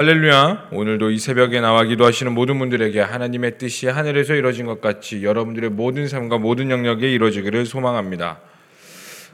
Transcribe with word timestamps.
할렐루야. 0.00 0.68
오늘도 0.72 1.10
이 1.10 1.18
새벽에 1.18 1.60
나와 1.60 1.84
기도하시는 1.84 2.32
모든 2.32 2.58
분들에게 2.58 2.98
하나님의 3.02 3.58
뜻이 3.58 3.86
하늘에서 3.86 4.34
이루어진 4.34 4.64
것 4.64 4.80
같이 4.80 5.22
여러분들의 5.22 5.68
모든 5.68 6.08
삶과 6.08 6.38
모든 6.38 6.70
영역에 6.70 7.12
이루어지기를 7.12 7.66
소망합니다. 7.66 8.40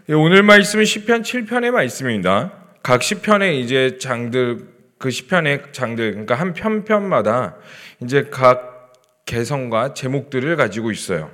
예, 0.09 0.15
오늘 0.15 0.43
말씀은 0.43 0.85
시편 0.85 1.23
7편의 1.23 1.71
말씀입니다. 1.71 2.53
각 2.83 3.05
시편의 3.05 3.61
이제 3.61 3.99
장들 3.99 4.67
그 4.99 5.13
시편의 5.13 5.67
장들 5.71 6.11
그러니까 6.11 6.35
한 6.35 6.53
편편마다 6.53 7.55
이제 8.03 8.27
각 8.33 8.93
개성과 9.25 9.95
제목들을 9.95 10.57
가지고 10.57 10.91
있어요. 10.91 11.31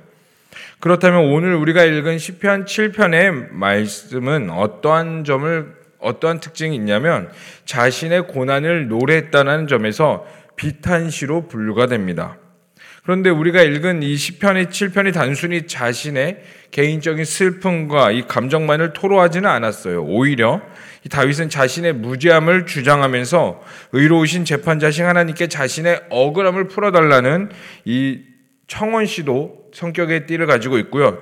그렇다면 0.79 1.33
오늘 1.33 1.55
우리가 1.55 1.83
읽은 1.85 2.19
시편 2.19 2.65
7편의 2.65 3.49
말씀은 3.49 4.51
어떠한 4.51 5.23
점을 5.23 5.82
어떠한 6.03 6.39
특징이 6.39 6.75
있냐면 6.75 7.29
자신의 7.65 8.27
고난을 8.27 8.87
노래했다는 8.87 9.67
점에서 9.67 10.25
비탄시로 10.55 11.47
분류가 11.47 11.87
됩니다. 11.87 12.37
그런데 13.03 13.29
우리가 13.29 13.61
읽은 13.63 14.01
이 14.01 14.15
시편의 14.15 14.67
7편이 14.67 15.13
단순히 15.13 15.67
자신의 15.67 16.41
개인적인 16.71 17.25
슬픔과 17.25 18.11
이 18.11 18.27
감정만을 18.27 18.93
토로하지는 18.93 19.49
않았어요. 19.49 20.03
오히려 20.05 20.61
이 21.05 21.09
다윗은 21.09 21.49
자신의 21.49 21.93
무죄함을 21.93 22.65
주장하면서 22.65 23.61
의로우신 23.91 24.45
재판자신 24.45 25.03
하나님께 25.05 25.47
자신의 25.47 26.03
억울함을 26.09 26.69
풀어달라는 26.69 27.49
이 27.83 28.21
청원시도 28.67 29.71
성격의 29.73 30.25
띠를 30.25 30.45
가지고 30.45 30.77
있고요. 30.79 31.21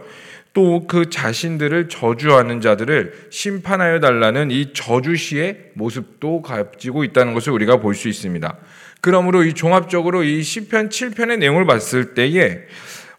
또 0.53 0.85
그 0.87 1.09
자신들을 1.09 1.87
저주하는 1.87 2.59
자들을 2.59 3.27
심판하여 3.29 3.99
달라는 4.01 4.51
이 4.51 4.73
저주시의 4.73 5.71
모습도 5.75 6.41
가지고 6.41 7.03
있다는 7.05 7.33
것을 7.33 7.53
우리가 7.53 7.77
볼 7.77 7.93
수 7.95 8.09
있습니다. 8.09 8.57
그러므로 8.99 9.43
이 9.43 9.53
종합적으로 9.53 10.23
이 10.23 10.41
시편 10.43 10.89
7편의 10.89 11.39
내용을 11.39 11.65
봤을 11.65 12.13
때에 12.13 12.59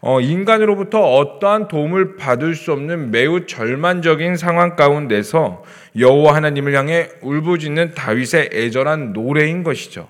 어, 0.01 0.19
인간으로부터 0.19 0.99
어떠한 0.99 1.69
도움을 1.69 2.17
받을 2.17 2.55
수 2.55 2.73
없는 2.73 3.11
매우 3.11 3.45
절만적인 3.45 4.35
상황 4.35 4.75
가운데서 4.75 5.63
여호와 5.97 6.35
하나님을 6.35 6.75
향해 6.75 7.09
울부짖는 7.21 7.93
다윗의 7.93 8.49
애절한 8.51 9.13
노래인 9.13 9.63
것이죠. 9.63 10.09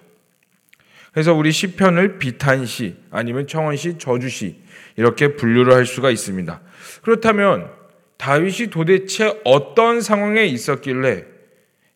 그래서 1.12 1.34
우리 1.34 1.52
시편을 1.52 2.18
비탄시 2.18 2.96
아니면 3.12 3.46
청원시 3.46 4.00
저주시 4.00 4.62
이렇게 4.98 5.36
분류를 5.36 5.74
할 5.74 5.86
수가 5.86 6.10
있습니다. 6.10 6.60
그렇다면 7.02 7.70
다윗이 8.18 8.70
도대체 8.70 9.40
어떤 9.44 10.02
상황에 10.02 10.46
있었길래 10.46 11.26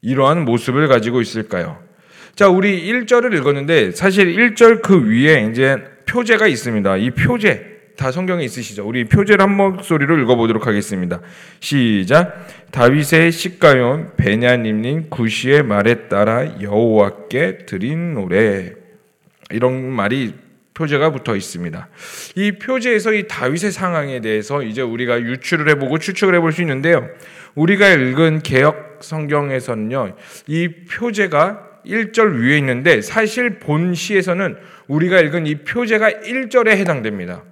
이러한 0.01 0.45
모습을 0.45 0.87
가지고 0.87 1.21
있을까요? 1.21 1.81
자, 2.35 2.49
우리 2.49 2.91
1절을 2.91 3.35
읽었는데 3.37 3.91
사실 3.91 4.35
1절 4.35 4.81
그 4.81 5.09
위에 5.09 5.49
이제 5.49 5.77
표제가 6.05 6.47
있습니다. 6.47 6.97
이 6.97 7.11
표제 7.11 7.77
다 7.97 8.11
성경에 8.11 8.43
있으시죠? 8.43 8.87
우리 8.87 9.05
표제를 9.05 9.41
한 9.43 9.57
목소리로 9.57 10.19
읽어보도록 10.19 10.67
하겠습니다. 10.67 11.19
시작. 11.59 12.47
다윗의 12.71 13.31
시가yon 13.31 14.11
베냐님님 14.17 15.09
구시의 15.09 15.63
말에 15.63 16.07
따라 16.07 16.61
여호와께 16.61 17.65
드린 17.65 18.13
노래. 18.13 18.73
이런 19.49 19.89
말이 19.89 20.35
표제가 20.77 21.11
붙어 21.11 21.35
있습니다. 21.35 21.89
이 22.35 22.51
표제에서 22.53 23.13
이 23.13 23.27
다윗의 23.27 23.71
상황에 23.71 24.21
대해서 24.21 24.61
이제 24.61 24.83
우리가 24.83 25.19
유추를 25.21 25.69
해보고 25.71 25.97
추측을 25.97 26.35
해볼 26.35 26.51
수 26.53 26.61
있는데요. 26.61 27.09
우리가 27.55 27.89
읽은 27.89 28.43
개혁 28.43 28.99
성경에서는요, 29.01 30.15
이 30.45 30.69
표제가 30.85 31.63
1절 31.83 32.39
위에 32.39 32.57
있는데 32.59 33.01
사실 33.01 33.59
본 33.59 33.95
시에서는 33.95 34.57
우리가 34.87 35.19
읽은 35.21 35.47
이 35.47 35.55
표제가 35.63 36.11
1절에 36.11 36.69
해당됩니다. 36.69 37.43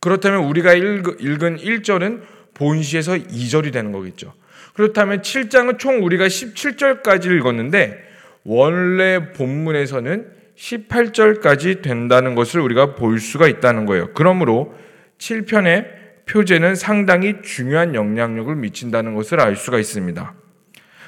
그렇다면 0.00 0.44
우리가 0.44 0.74
읽은 0.74 1.56
1절은 1.56 2.20
본 2.52 2.82
시에서 2.82 3.14
2절이 3.14 3.72
되는 3.72 3.92
거겠죠. 3.92 4.34
그렇다면 4.74 5.22
7장은 5.22 5.78
총 5.78 6.04
우리가 6.04 6.26
17절까지 6.26 7.34
읽었는데 7.34 8.04
원래 8.44 9.32
본문에서는 9.32 10.35
18절까지 10.56 11.82
된다는 11.82 12.34
것을 12.34 12.60
우리가 12.60 12.94
볼 12.94 13.20
수가 13.20 13.46
있다는 13.46 13.86
거예요. 13.86 14.12
그러므로 14.14 14.74
7편의 15.18 15.86
표제는 16.26 16.74
상당히 16.74 17.36
중요한 17.42 17.94
영향력을 17.94 18.54
미친다는 18.56 19.14
것을 19.14 19.40
알 19.40 19.56
수가 19.56 19.78
있습니다. 19.78 20.34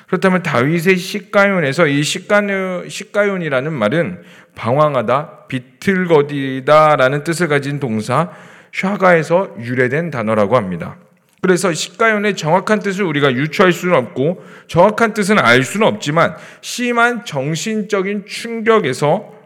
그렇다면 0.06 0.42
다윗의 0.42 0.97
시가윤에서 0.97 1.87
이 1.87 2.03
시가윤, 2.03 2.88
시가윤이라는 2.88 3.72
말은 3.72 4.22
방황하다, 4.54 5.47
비틀거리다라는 5.48 7.25
뜻을 7.25 7.48
가진 7.48 7.78
동사 7.78 8.31
샤가에서 8.72 9.54
유래된 9.60 10.10
단어라고 10.10 10.56
합니다. 10.56 10.97
그래서 11.41 11.72
시가윤의 11.72 12.37
정확한 12.37 12.81
뜻을 12.81 13.04
우리가 13.04 13.32
유추할 13.32 13.72
수는 13.72 13.94
없고 13.97 14.42
정확한 14.66 15.14
뜻은 15.14 15.38
알 15.38 15.62
수는 15.62 15.87
없지만 15.87 16.37
심한 16.62 17.25
정신적인 17.25 18.25
충격에서 18.26 19.38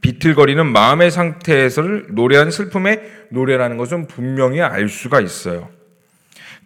비틀거리는 0.00 0.66
마음의 0.66 1.10
상태에서 1.10 1.82
노래한 2.08 2.50
슬픔의 2.50 3.00
노래라는 3.30 3.76
것은 3.76 4.06
분명히 4.06 4.60
알 4.60 4.88
수가 4.88 5.20
있어요. 5.20 5.68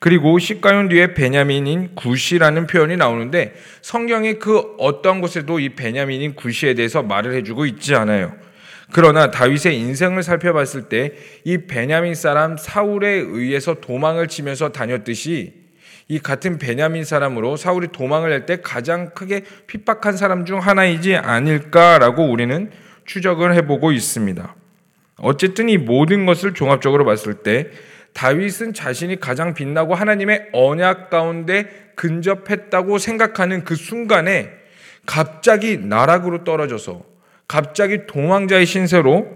그리고 0.00 0.38
시가윤 0.38 0.88
뒤에 0.88 1.14
베냐민인 1.14 1.94
구시라는 1.96 2.66
표현이 2.68 2.96
나오는데 2.96 3.54
성경의 3.82 4.38
그 4.38 4.76
어떤 4.78 5.20
곳에도 5.20 5.58
이 5.58 5.70
베냐민인 5.70 6.34
구시에 6.34 6.74
대해서 6.74 7.02
말을 7.02 7.34
해주고 7.34 7.66
있지 7.66 7.94
않아요. 7.96 8.32
그러나 8.92 9.30
다윗의 9.30 9.76
인생을 9.78 10.22
살펴봤을 10.22 10.88
때 10.88 11.12
이 11.44 11.58
베냐민 11.66 12.14
사람 12.14 12.56
사울에 12.56 13.08
의해서 13.08 13.74
도망을 13.74 14.28
치면서 14.28 14.70
다녔듯이 14.70 15.52
이 16.08 16.18
같은 16.20 16.58
베냐민 16.58 17.04
사람으로 17.04 17.56
사울이 17.56 17.88
도망을 17.92 18.32
할 18.32 18.46
때 18.46 18.60
가장 18.62 19.10
크게 19.10 19.42
핍박한 19.66 20.16
사람 20.16 20.46
중 20.46 20.58
하나이지 20.58 21.16
아닐까라고 21.16 22.30
우리는 22.30 22.70
추적을 23.08 23.54
해보고 23.54 23.90
있습니다. 23.90 24.54
어쨌든 25.16 25.68
이 25.68 25.78
모든 25.78 26.26
것을 26.26 26.54
종합적으로 26.54 27.04
봤을 27.04 27.34
때 27.34 27.70
다윗은 28.12 28.74
자신이 28.74 29.18
가장 29.18 29.54
빛나고 29.54 29.94
하나님의 29.94 30.50
언약 30.52 31.10
가운데 31.10 31.92
근접했다고 31.96 32.98
생각하는 32.98 33.64
그 33.64 33.74
순간에 33.74 34.50
갑자기 35.06 35.78
나락으로 35.78 36.44
떨어져서 36.44 37.02
갑자기 37.48 38.06
도망자의 38.06 38.66
신세로 38.66 39.26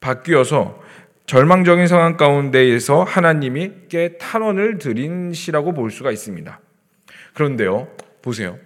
바뀌어서 0.00 0.82
절망적인 1.26 1.86
상황 1.86 2.16
가운데에서 2.16 3.04
하나님이 3.04 3.70
께 3.88 4.18
탄원을 4.18 4.78
드린 4.78 5.32
시라고 5.32 5.72
볼 5.72 5.90
수가 5.90 6.10
있습니다. 6.10 6.60
그런데요, 7.32 7.88
보세요. 8.20 8.58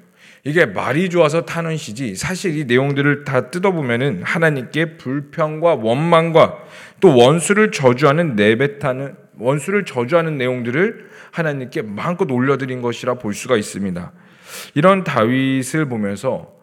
이게 0.44 0.66
말이 0.66 1.10
좋아서 1.10 1.44
타는 1.44 1.76
시지 1.76 2.14
사실 2.14 2.56
이 2.56 2.64
내용들을 2.64 3.24
다 3.24 3.50
뜯어보면은 3.50 4.22
하나님께 4.22 4.96
불평과 4.96 5.74
원망과 5.74 6.58
또 7.00 7.16
원수를 7.16 7.70
저주하는 7.70 8.36
내뱉하는 8.36 9.16
원수를 9.38 9.84
저주하는 9.84 10.38
내용들을 10.38 11.08
하나님께 11.32 11.82
마음껏 11.82 12.30
올려드린 12.30 12.82
것이라 12.82 13.14
볼 13.14 13.34
수가 13.34 13.56
있습니다. 13.56 14.12
이런 14.74 15.04
다윗을 15.04 15.86
보면서 15.86 16.56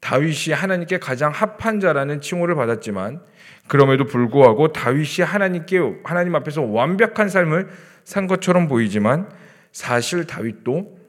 다윗이 0.00 0.52
하나님께 0.52 0.98
가장 0.98 1.30
합한 1.30 1.80
자라는 1.80 2.20
칭호를 2.20 2.54
받았지만 2.56 3.20
그럼에도 3.68 4.04
불구하고 4.04 4.72
다윗이 4.72 5.24
하나님께 5.24 5.78
하나님 6.04 6.34
앞에서 6.34 6.62
완벽한 6.62 7.28
삶을 7.28 7.68
산 8.04 8.26
것처럼 8.26 8.66
보이지만 8.66 9.30
사실 9.70 10.26
다윗도 10.26 11.01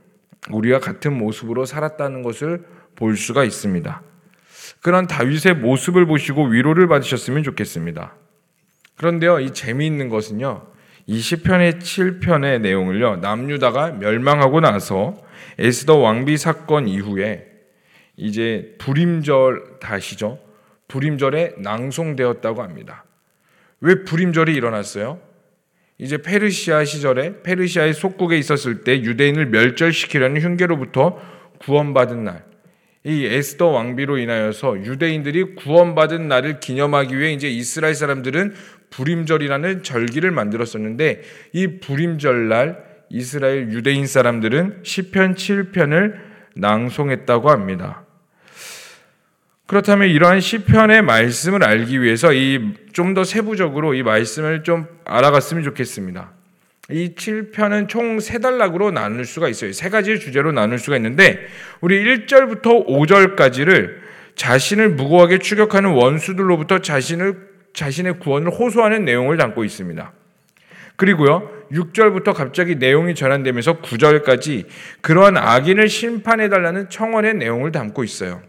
우리와 0.49 0.79
같은 0.79 1.17
모습으로 1.17 1.65
살았다는 1.65 2.23
것을 2.23 2.65
볼 2.95 3.17
수가 3.17 3.43
있습니다. 3.43 4.01
그런 4.81 5.07
다윗의 5.07 5.55
모습을 5.55 6.05
보시고 6.05 6.45
위로를 6.45 6.87
받으셨으면 6.87 7.43
좋겠습니다. 7.43 8.15
그런데요, 8.95 9.39
이 9.39 9.51
재미있는 9.51 10.09
것은요, 10.09 10.67
이 11.07 11.19
시편의 11.19 11.73
7편의 11.73 12.61
내용을요, 12.61 13.17
남유다가 13.17 13.91
멸망하고 13.91 14.59
나서 14.59 15.15
에스더 15.57 15.97
왕비 15.97 16.37
사건 16.37 16.87
이후에 16.87 17.47
이제 18.15 18.75
불임절 18.79 19.79
다시죠. 19.79 20.39
불임절에 20.87 21.55
낭송되었다고 21.57 22.61
합니다. 22.61 23.05
왜 23.81 24.03
불임절이 24.03 24.53
일어났어요? 24.53 25.19
이제 25.97 26.17
페르시아 26.17 26.85
시절에 26.85 27.41
페르시아의 27.43 27.93
속국에 27.93 28.37
있었을 28.37 28.81
때 28.81 29.01
유대인을 29.01 29.47
멸절시키려는 29.47 30.41
흉계로부터 30.41 31.19
구원받은 31.59 32.23
날. 32.23 32.43
이 33.05 33.25
에스더 33.25 33.67
왕비로 33.67 34.17
인하여서 34.17 34.85
유대인들이 34.85 35.55
구원받은 35.55 36.27
날을 36.29 36.61
기념하기 36.61 37.17
위해 37.17 37.33
이제 37.33 37.49
이스라엘 37.49 37.95
사람들은 37.95 38.53
불임절이라는 38.91 39.83
절기를 39.83 40.31
만들었었는데 40.31 41.21
이 41.51 41.79
불임절 41.79 42.47
날 42.47 42.83
이스라엘 43.09 43.71
유대인 43.71 44.07
사람들은 44.07 44.79
시편 44.83 45.35
7편을 45.35 46.15
낭송했다고 46.55 47.49
합니다. 47.49 48.02
그렇다면 49.67 50.09
이러한 50.09 50.39
시편의 50.41 51.01
말씀을 51.03 51.63
알기 51.63 52.01
위해서 52.01 52.33
이 52.33 52.83
좀 52.93 53.15
더 53.15 53.23
세부적으로 53.23 53.95
이 53.95 54.03
말씀을 54.03 54.61
좀 54.63 54.85
알아갔으면 55.05 55.63
좋겠습니다. 55.63 56.31
이 56.91 57.15
7편은 57.15 57.87
총 57.87 58.19
세 58.19 58.37
단락으로 58.37 58.91
나눌 58.91 59.25
수가 59.25 59.47
있어요. 59.49 59.71
세 59.71 59.89
가지 59.89 60.19
주제로 60.19 60.51
나눌 60.51 60.77
수가 60.77 60.97
있는데 60.97 61.39
우리 61.81 62.03
1절부터 62.03 62.85
5절까지를 62.87 63.95
자신을 64.35 64.89
무고하게 64.89 65.39
추격하는 65.39 65.89
원수들로부터 65.91 66.79
자신을 66.79 67.35
자신의 67.73 68.19
구원을 68.19 68.51
호소하는 68.51 69.05
내용을 69.05 69.37
담고 69.37 69.63
있습니다. 69.63 70.11
그리고요. 70.95 71.49
6절부터 71.71 72.35
갑자기 72.35 72.75
내용이 72.75 73.15
전환되면서 73.15 73.81
9절까지 73.81 74.65
그러한 75.01 75.37
악인을 75.37 75.89
심판해 75.89 76.49
달라는 76.49 76.89
청원의 76.89 77.35
내용을 77.35 77.71
담고 77.71 78.03
있어요. 78.03 78.43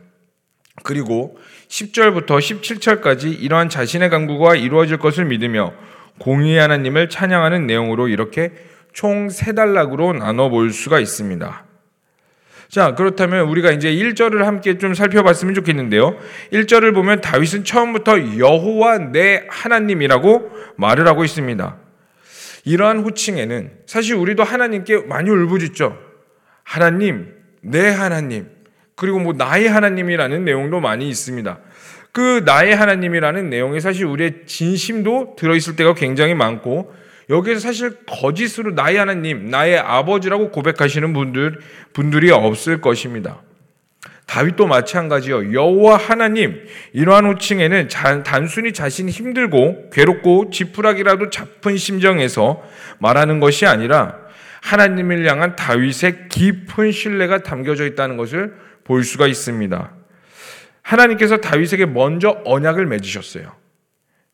그리고 0.82 1.38
10절부터 1.68 2.26
17절까지 2.26 3.40
이러한 3.40 3.68
자신의 3.68 4.10
강구가 4.10 4.56
이루어질 4.56 4.98
것을 4.98 5.24
믿으며 5.26 5.72
공의 6.18 6.58
하나님을 6.58 7.08
찬양하는 7.08 7.66
내용으로 7.66 8.08
이렇게 8.08 8.52
총 8.92 9.28
세 9.28 9.52
단락으로 9.52 10.12
나눠 10.12 10.48
볼 10.48 10.70
수가 10.70 11.00
있습니다. 11.00 11.64
자, 12.68 12.94
그렇다면 12.94 13.48
우리가 13.48 13.70
이제 13.72 13.92
1절을 13.92 14.38
함께 14.44 14.78
좀 14.78 14.94
살펴봤으면 14.94 15.54
좋겠는데요. 15.54 16.16
1절을 16.52 16.94
보면 16.94 17.20
다윗은 17.20 17.64
처음부터 17.64 18.38
여호와 18.38 19.12
내 19.12 19.46
하나님이라고 19.48 20.50
말을 20.76 21.06
하고 21.06 21.24
있습니다. 21.24 21.76
이러한 22.64 23.00
호칭에는 23.00 23.70
사실 23.86 24.14
우리도 24.16 24.42
하나님께 24.42 25.02
많이 25.02 25.30
울부짖죠. 25.30 25.98
하나님, 26.62 27.34
내 27.60 27.88
하나님. 27.90 28.53
그리고 28.96 29.18
뭐 29.18 29.32
나의 29.32 29.68
하나님이라는 29.68 30.44
내용도 30.44 30.80
많이 30.80 31.08
있습니다. 31.08 31.58
그 32.12 32.42
나의 32.44 32.76
하나님이라는 32.76 33.50
내용에 33.50 33.80
사실 33.80 34.06
우리의 34.06 34.46
진심도 34.46 35.34
들어있을 35.36 35.76
때가 35.76 35.94
굉장히 35.94 36.34
많고 36.34 36.94
여기에서 37.30 37.60
사실 37.60 37.96
거짓으로 38.06 38.72
나의 38.72 38.98
하나님, 38.98 39.46
나의 39.46 39.78
아버지라고 39.78 40.50
고백하시는 40.50 41.12
분들 41.12 41.58
분들이 41.92 42.30
없을 42.30 42.80
것입니다. 42.80 43.40
다윗도 44.26 44.66
마찬가지요. 44.66 45.52
여호와 45.52 45.96
하나님 45.96 46.64
이러한 46.92 47.26
호칭에는 47.26 47.88
단순히 48.24 48.72
자신이 48.72 49.10
힘들고 49.10 49.90
괴롭고 49.90 50.50
지푸라기라도 50.50 51.30
잡은 51.30 51.76
심정에서 51.76 52.62
말하는 52.98 53.40
것이 53.40 53.66
아니라 53.66 54.18
하나님을 54.62 55.28
향한 55.28 55.56
다윗의 55.56 56.28
깊은 56.30 56.92
신뢰가 56.92 57.42
담겨져 57.42 57.84
있다는 57.84 58.16
것을 58.16 58.54
볼 58.84 59.04
수가 59.04 59.26
있습니다. 59.26 59.92
하나님께서 60.82 61.38
다윗에게 61.38 61.86
먼저 61.86 62.40
언약을 62.44 62.86
맺으셨어요. 62.86 63.52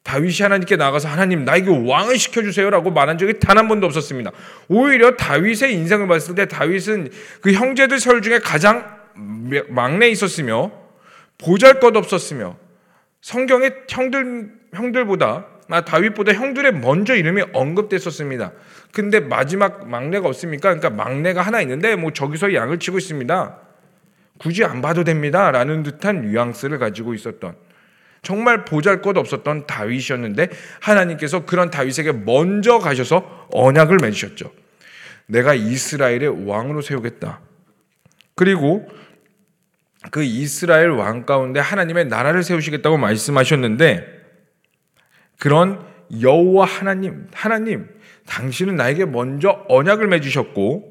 다윗이 0.02 0.38
하나님께 0.40 0.76
나가서 0.76 1.08
하나님 1.08 1.44
나에게 1.44 1.70
왕을 1.86 2.18
시켜주세요라고 2.18 2.90
말한 2.90 3.18
적이 3.18 3.38
단 3.38 3.58
한 3.58 3.68
번도 3.68 3.86
없었습니다. 3.86 4.30
오히려 4.68 5.16
다윗의 5.16 5.74
인생을 5.74 6.08
봤을 6.08 6.34
때 6.34 6.46
다윗은 6.46 7.10
그 7.42 7.52
형제들 7.52 8.00
설 8.00 8.22
중에 8.22 8.38
가장 8.38 8.98
막내에 9.68 10.08
있었으며 10.08 10.72
보잘것 11.38 11.96
없었으며 11.96 12.56
성경의 13.20 13.72
형들 13.88 14.60
형들보다 14.74 15.46
나 15.68 15.84
다윗보다 15.84 16.32
형들의 16.32 16.72
먼저 16.72 17.14
이름이 17.14 17.42
언급됐었습니다. 17.52 18.52
근데 18.92 19.20
마지막 19.20 19.86
막내가 19.88 20.26
없습니까? 20.28 20.74
그러니까 20.74 20.90
막내가 20.90 21.42
하나 21.42 21.60
있는데 21.60 21.94
뭐 21.94 22.12
저기서 22.12 22.54
양을 22.54 22.78
치고 22.78 22.98
있습니다. 22.98 23.58
굳이 24.40 24.64
안 24.64 24.80
봐도 24.80 25.04
됩니다. 25.04 25.50
라는 25.50 25.82
듯한 25.82 26.22
뉘앙스를 26.22 26.78
가지고 26.78 27.12
있었던 27.12 27.54
정말 28.22 28.64
보잘 28.64 29.02
것 29.02 29.16
없었던 29.18 29.66
다윗이었는데 29.66 30.48
하나님께서 30.80 31.44
그런 31.44 31.70
다윗에게 31.70 32.12
먼저 32.12 32.78
가셔서 32.78 33.48
언약을 33.52 33.98
맺으셨죠. 34.00 34.50
내가 35.26 35.52
이스라엘의 35.52 36.46
왕으로 36.48 36.80
세우겠다. 36.80 37.40
그리고 38.34 38.88
그 40.10 40.22
이스라엘 40.22 40.88
왕 40.88 41.26
가운데 41.26 41.60
하나님의 41.60 42.06
나라를 42.06 42.42
세우시겠다고 42.42 42.96
말씀하셨는데 42.96 44.06
그런 45.38 45.86
여호와 46.18 46.64
하나님, 46.64 47.26
하나님, 47.34 47.88
당신은 48.26 48.76
나에게 48.76 49.04
먼저 49.04 49.64
언약을 49.68 50.08
맺으셨고 50.08 50.89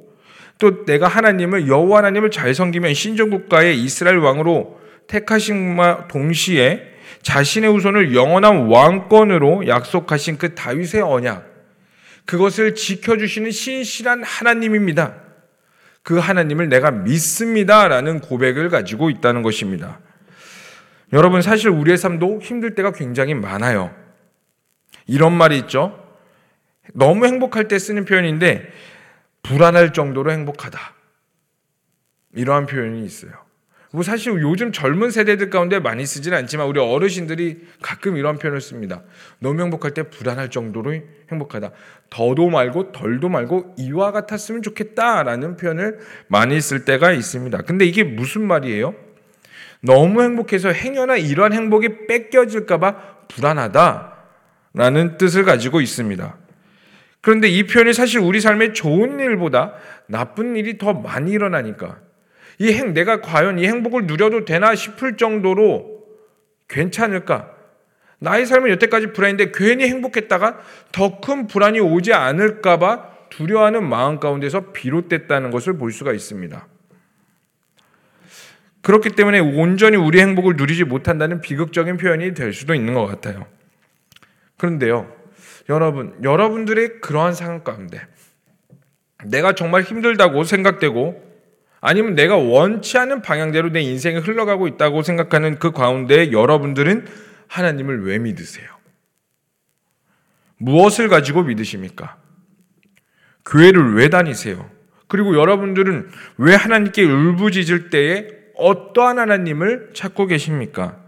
또 0.59 0.85
내가 0.85 1.07
하나님을 1.07 1.67
여호와 1.67 1.99
하나님을 1.99 2.31
잘 2.31 2.53
섬기면 2.53 2.93
신정 2.93 3.29
국가의 3.29 3.81
이스라엘 3.81 4.17
왕으로 4.17 4.79
택하신과 5.07 6.09
동시에 6.09 6.83
자신의 7.21 7.71
후손을 7.71 8.13
영원한 8.13 8.67
왕권으로 8.67 9.67
약속하신 9.67 10.37
그 10.37 10.55
다윗의 10.55 11.01
언약 11.01 11.47
그것을 12.25 12.75
지켜주시는 12.75 13.51
신실한 13.51 14.23
하나님입니다. 14.23 15.15
그 16.03 16.17
하나님을 16.17 16.69
내가 16.69 16.91
믿습니다라는 16.91 18.19
고백을 18.19 18.69
가지고 18.69 19.09
있다는 19.09 19.41
것입니다. 19.41 19.99
여러분 21.13 21.41
사실 21.41 21.69
우리의 21.69 21.97
삶도 21.97 22.41
힘들 22.41 22.75
때가 22.75 22.91
굉장히 22.91 23.33
많아요. 23.33 23.95
이런 25.07 25.33
말이 25.33 25.57
있죠. 25.59 26.03
너무 26.93 27.25
행복할 27.25 27.67
때 27.67 27.79
쓰는 27.79 28.05
표현인데 28.05 28.69
불안할 29.49 29.93
정도로 29.93 30.31
행복하다. 30.31 30.79
이러한 32.35 32.67
표현이 32.67 33.03
있어요. 33.03 33.31
뭐 33.91 34.03
사실 34.03 34.31
요즘 34.33 34.71
젊은 34.71 35.09
세대들 35.09 35.49
가운데 35.49 35.79
많이 35.79 36.05
쓰지는 36.05 36.37
않지만 36.37 36.67
우리 36.67 36.79
어르신들이 36.79 37.67
가끔 37.81 38.17
이런 38.17 38.37
표현을 38.37 38.61
씁니다. 38.61 39.01
너무 39.39 39.59
행복할 39.63 39.95
때 39.95 40.03
불안할 40.03 40.51
정도로 40.51 40.93
행복하다. 41.31 41.71
더도 42.11 42.51
말고 42.51 42.91
덜도 42.91 43.29
말고 43.29 43.73
이와 43.79 44.11
같았으면 44.11 44.61
좋겠다라는 44.61 45.57
표현을 45.57 45.97
많이 46.27 46.61
쓸 46.61 46.85
때가 46.85 47.11
있습니다. 47.11 47.63
근데 47.63 47.85
이게 47.85 48.03
무슨 48.03 48.45
말이에요? 48.45 48.93
너무 49.81 50.21
행복해서 50.21 50.69
행여나 50.69 51.17
이러한 51.17 51.53
행복이 51.53 52.05
뺏겨질까봐 52.05 53.25
불안하다라는 53.29 55.17
뜻을 55.17 55.43
가지고 55.43 55.81
있습니다. 55.81 56.37
그런데 57.21 57.47
이 57.49 57.63
표현이 57.63 57.93
사실 57.93 58.19
우리 58.19 58.39
삶에 58.39 58.73
좋은 58.73 59.19
일보다 59.19 59.73
나쁜 60.07 60.55
일이 60.55 60.77
더 60.77 60.93
많이 60.93 61.31
일어나니까 61.31 61.99
이 62.59 62.71
행, 62.71 62.93
내가 62.93 63.21
과연 63.21 63.59
이 63.59 63.67
행복을 63.67 64.05
누려도 64.05 64.45
되나 64.45 64.75
싶을 64.75 65.17
정도로 65.17 66.03
괜찮을까? 66.67 67.55
나의 68.19 68.45
삶은 68.45 68.69
여태까지 68.71 69.13
불안인데 69.13 69.51
괜히 69.53 69.85
행복했다가 69.85 70.59
더 70.91 71.21
큰 71.21 71.47
불안이 71.47 71.79
오지 71.79 72.13
않을까봐 72.13 73.29
두려워하는 73.29 73.87
마음 73.87 74.19
가운데서 74.19 74.71
비롯됐다는 74.71 75.51
것을 75.51 75.77
볼 75.77 75.91
수가 75.91 76.13
있습니다. 76.13 76.67
그렇기 78.81 79.09
때문에 79.09 79.39
온전히 79.39 79.97
우리 79.97 80.19
행복을 80.19 80.55
누리지 80.55 80.85
못한다는 80.85 81.41
비극적인 81.41 81.97
표현이 81.97 82.33
될 82.33 82.53
수도 82.53 82.73
있는 82.73 82.93
것 82.93 83.05
같아요. 83.05 83.45
그런데요, 84.57 85.13
여러분, 85.69 86.17
여러분들의 86.23 86.99
그러한 87.01 87.33
상황 87.33 87.63
가운데 87.63 88.01
내가 89.25 89.53
정말 89.53 89.83
힘들다고 89.83 90.43
생각되고 90.43 91.29
아니면 91.81 92.15
내가 92.15 92.35
원치 92.35 92.97
않은 92.97 93.21
방향대로 93.21 93.69
내 93.69 93.81
인생이 93.81 94.17
흘러가고 94.17 94.67
있다고 94.67 95.03
생각하는 95.03 95.59
그 95.59 95.71
가운데 95.71 96.31
여러분들은 96.31 97.07
하나님을 97.47 98.05
왜 98.05 98.19
믿으세요? 98.19 98.67
무엇을 100.57 101.07
가지고 101.07 101.43
믿으십니까? 101.43 102.17
교회를 103.45 103.95
왜 103.95 104.09
다니세요? 104.09 104.69
그리고 105.07 105.37
여러분들은 105.37 106.09
왜 106.37 106.55
하나님께 106.55 107.03
울부짖을 107.03 107.89
때에 107.89 108.27
어떠한 108.55 109.19
하나님을 109.19 109.91
찾고 109.93 110.27
계십니까? 110.27 110.98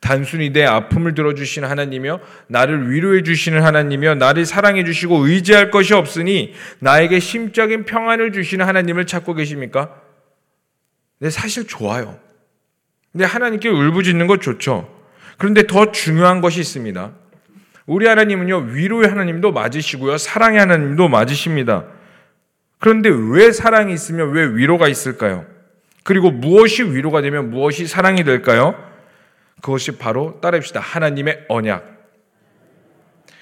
단순히 0.00 0.50
내 0.52 0.64
아픔을 0.64 1.14
들어주시는 1.14 1.68
하나님이며 1.68 2.20
나를 2.46 2.90
위로해 2.90 3.22
주시는 3.22 3.62
하나님이며 3.62 4.14
나를 4.14 4.46
사랑해 4.46 4.84
주시고 4.84 5.26
의지할 5.26 5.70
것이 5.70 5.94
없으니 5.94 6.54
나에게 6.78 7.18
심적인 7.18 7.84
평안을 7.84 8.32
주시는 8.32 8.66
하나님을 8.66 9.06
찾고 9.06 9.34
계십니까? 9.34 10.00
네, 11.18 11.30
사실 11.30 11.66
좋아요. 11.66 12.18
근데 13.12 13.24
하나님께 13.24 13.68
울부짖는 13.68 14.26
것 14.28 14.40
좋죠. 14.40 14.88
그런데 15.36 15.66
더 15.66 15.90
중요한 15.90 16.40
것이 16.40 16.60
있습니다. 16.60 17.12
우리 17.86 18.06
하나님은요, 18.06 18.68
위로의 18.72 19.08
하나님도 19.08 19.50
맞으시고요, 19.52 20.18
사랑의 20.18 20.60
하나님도 20.60 21.08
맞으십니다. 21.08 21.86
그런데 22.78 23.10
왜 23.10 23.50
사랑이 23.50 23.92
있으면 23.92 24.30
왜 24.32 24.44
위로가 24.44 24.88
있을까요? 24.88 25.44
그리고 26.04 26.30
무엇이 26.30 26.84
위로가 26.84 27.20
되면 27.22 27.50
무엇이 27.50 27.86
사랑이 27.86 28.24
될까요? 28.24 28.87
그것이 29.60 29.98
바로 29.98 30.38
따라합시다. 30.40 30.80
하나님의 30.80 31.46
언약. 31.48 31.98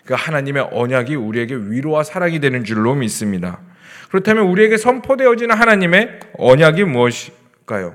그 0.05 0.15
하나님의 0.15 0.69
언약이 0.73 1.15
우리에게 1.17 1.55
위로와 1.55 2.05
사랑이 2.05 2.41
되는 2.41 2.65
줄로 2.65 2.95
믿습니다. 2.95 3.61
그렇다면 4.11 4.47
우리에게 4.47 4.77
선포되어지는 4.77 5.57
하나님의 5.57 6.21
언약이 6.39 6.85
무엇일까요? 6.85 7.95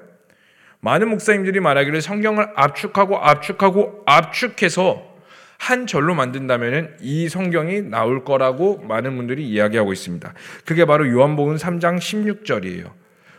많은 0.82 1.10
목사님들이 1.10 1.60
말하기를 1.60 2.02
성경을 2.02 2.50
압축하고 2.56 3.18
압축하고 3.18 4.04
압축해서 4.06 5.12
한 5.58 5.86
절로 5.86 6.16
만든다면 6.16 6.98
이 7.02 7.30
성경이 7.30 7.84
나올 7.84 8.26
거라고 8.26 8.80
많은 8.80 9.16
분들이 9.16 9.48
이야기하고 9.48 9.94
있습니다. 9.94 10.34
그게 10.66 10.86
바로 10.86 11.08
요한복음 11.08 11.56
3장 11.56 11.98
16절이에요. 11.98 12.92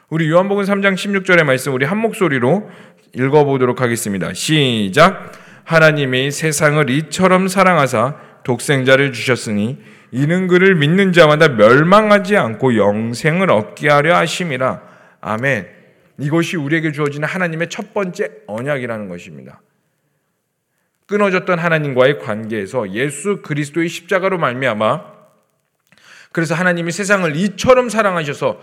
우리 0.09 0.31
요한복음 0.31 0.63
3장 0.63 0.95
16절의 0.95 1.43
말씀 1.43 1.75
우리 1.75 1.85
한 1.85 1.99
목소리로 1.99 2.71
읽어보도록 3.15 3.81
하겠습니다. 3.81 4.33
시작. 4.33 5.33
하나님이 5.65 6.31
세상을 6.31 6.89
이처럼 6.91 7.49
사랑하사 7.49 8.17
독생자를 8.45 9.13
주셨으니 9.13 9.79
이는 10.11 10.49
그를 10.49 10.75
믿는 10.75 11.13
자마다 11.13 11.49
멸망하지 11.49 12.37
않고 12.37 12.77
영생을 12.77 13.51
얻게 13.51 13.89
하려 13.89 14.17
하심이라. 14.17 14.83
아멘. 15.21 15.69
이것이 16.19 16.57
우리에게 16.57 16.93
주어지는 16.93 17.27
하나님의 17.27 17.69
첫 17.69 17.95
번째 17.95 18.31
언약이라는 18.47 19.09
것입니다. 19.09 19.63
끊어졌던 21.07 21.59
하나님과의 21.59 22.19
관계에서 22.19 22.93
예수 22.93 23.43
그리스도의 23.43 23.89
십자가로 23.89 24.39
말미암아 24.39 25.13
그래서 26.33 26.55
하나님이 26.55 26.91
세상을 26.93 27.35
이처럼 27.37 27.89
사랑하셔서 27.89 28.61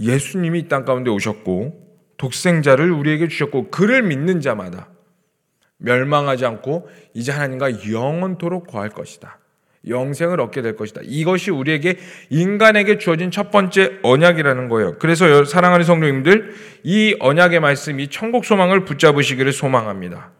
예수님이 0.00 0.60
이 0.60 0.68
땅 0.68 0.84
가운데 0.84 1.10
오셨고 1.10 1.93
독생자를 2.24 2.90
우리에게 2.90 3.28
주셨고 3.28 3.70
그를 3.70 4.02
믿는 4.02 4.40
자마다 4.40 4.88
멸망하지 5.76 6.46
않고 6.46 6.88
이제 7.12 7.32
하나님과 7.32 7.90
영원토록 7.90 8.66
거할 8.66 8.88
것이다. 8.88 9.38
영생을 9.86 10.40
얻게 10.40 10.62
될 10.62 10.76
것이다. 10.76 11.02
이것이 11.04 11.50
우리에게 11.50 11.98
인간에게 12.30 12.96
주어진 12.96 13.30
첫 13.30 13.50
번째 13.50 13.98
언약이라는 14.02 14.70
거예요. 14.70 14.96
그래서 14.98 15.44
사랑하는 15.44 15.84
성도님들 15.84 16.54
이 16.84 17.14
언약의 17.20 17.60
말씀이 17.60 18.08
천국 18.08 18.46
소망을 18.46 18.86
붙잡으시기를 18.86 19.52
소망합니다. 19.52 20.30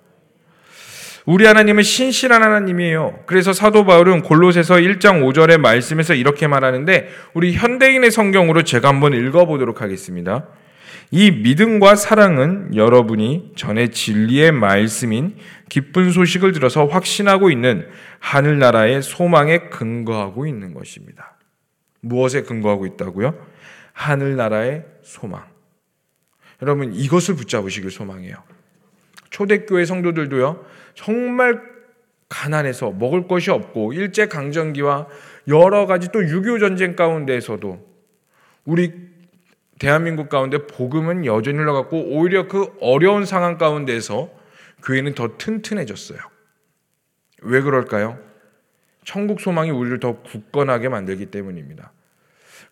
우리 1.27 1.45
하나님은 1.45 1.83
신실한 1.83 2.43
하나님이에요. 2.43 3.25
그래서 3.27 3.53
사도 3.53 3.85
바울은 3.85 4.23
골로새서 4.23 4.77
1장 4.77 5.23
5절의 5.23 5.59
말씀에서 5.59 6.15
이렇게 6.15 6.47
말하는데 6.47 7.09
우리 7.35 7.53
현대인의 7.53 8.11
성경으로 8.11 8.63
제가 8.63 8.89
한번 8.89 9.13
읽어 9.13 9.45
보도록 9.45 9.83
하겠습니다. 9.83 10.47
이 11.17 11.31
믿음과 11.31 11.95
사랑은 11.95 12.75
여러분이 12.75 13.53
전에 13.55 13.91
진리의 13.91 14.51
말씀인 14.51 15.37
기쁜 15.69 16.11
소식을 16.11 16.51
들어서 16.51 16.87
확신하고 16.87 17.53
있는 17.53 17.89
하늘나라의 18.19 19.01
소망에 19.01 19.69
근거하고 19.69 20.45
있는 20.45 20.75
것입니다. 20.75 21.37
무엇에 22.01 22.43
근거하고 22.43 22.87
있다고요? 22.87 23.33
하늘나라의 23.93 24.87
소망. 25.03 25.45
여러분 26.61 26.93
이것을 26.93 27.37
붙잡으시길 27.37 27.93
소망해요. 27.93 28.35
초대교회 29.31 29.85
성도들도요. 29.85 30.65
정말 30.95 31.63
가난해서 32.29 32.91
먹을 32.91 33.29
것이 33.29 33.53
없고 33.53 33.93
일제 33.93 34.27
강점기와 34.27 35.07
여러 35.47 35.87
가지 35.87 36.09
또 36.11 36.19
6.25 36.19 36.59
전쟁 36.59 36.97
가운데에서도 36.97 37.87
우리 38.65 39.14
대한민국 39.79 40.29
가운데 40.29 40.67
복음은 40.67 41.27
여전히 41.27 41.59
흘러갔고 41.59 42.17
오히려 42.17 42.49
그 42.49 42.73
어려운 42.81 43.25
상황 43.25 43.59
가운데서 43.59 44.31
교회는 44.85 45.15
더 45.15 45.37
튼튼해졌어요. 45.37 46.19
왜 47.43 47.61
그럴까요? 47.61 48.19
천국 49.05 49.41
소망이 49.41 49.71
우리를 49.71 50.01
더 50.01 50.21
굳건하게 50.23 50.89
만들기 50.89 51.27
때문입니다. 51.27 51.93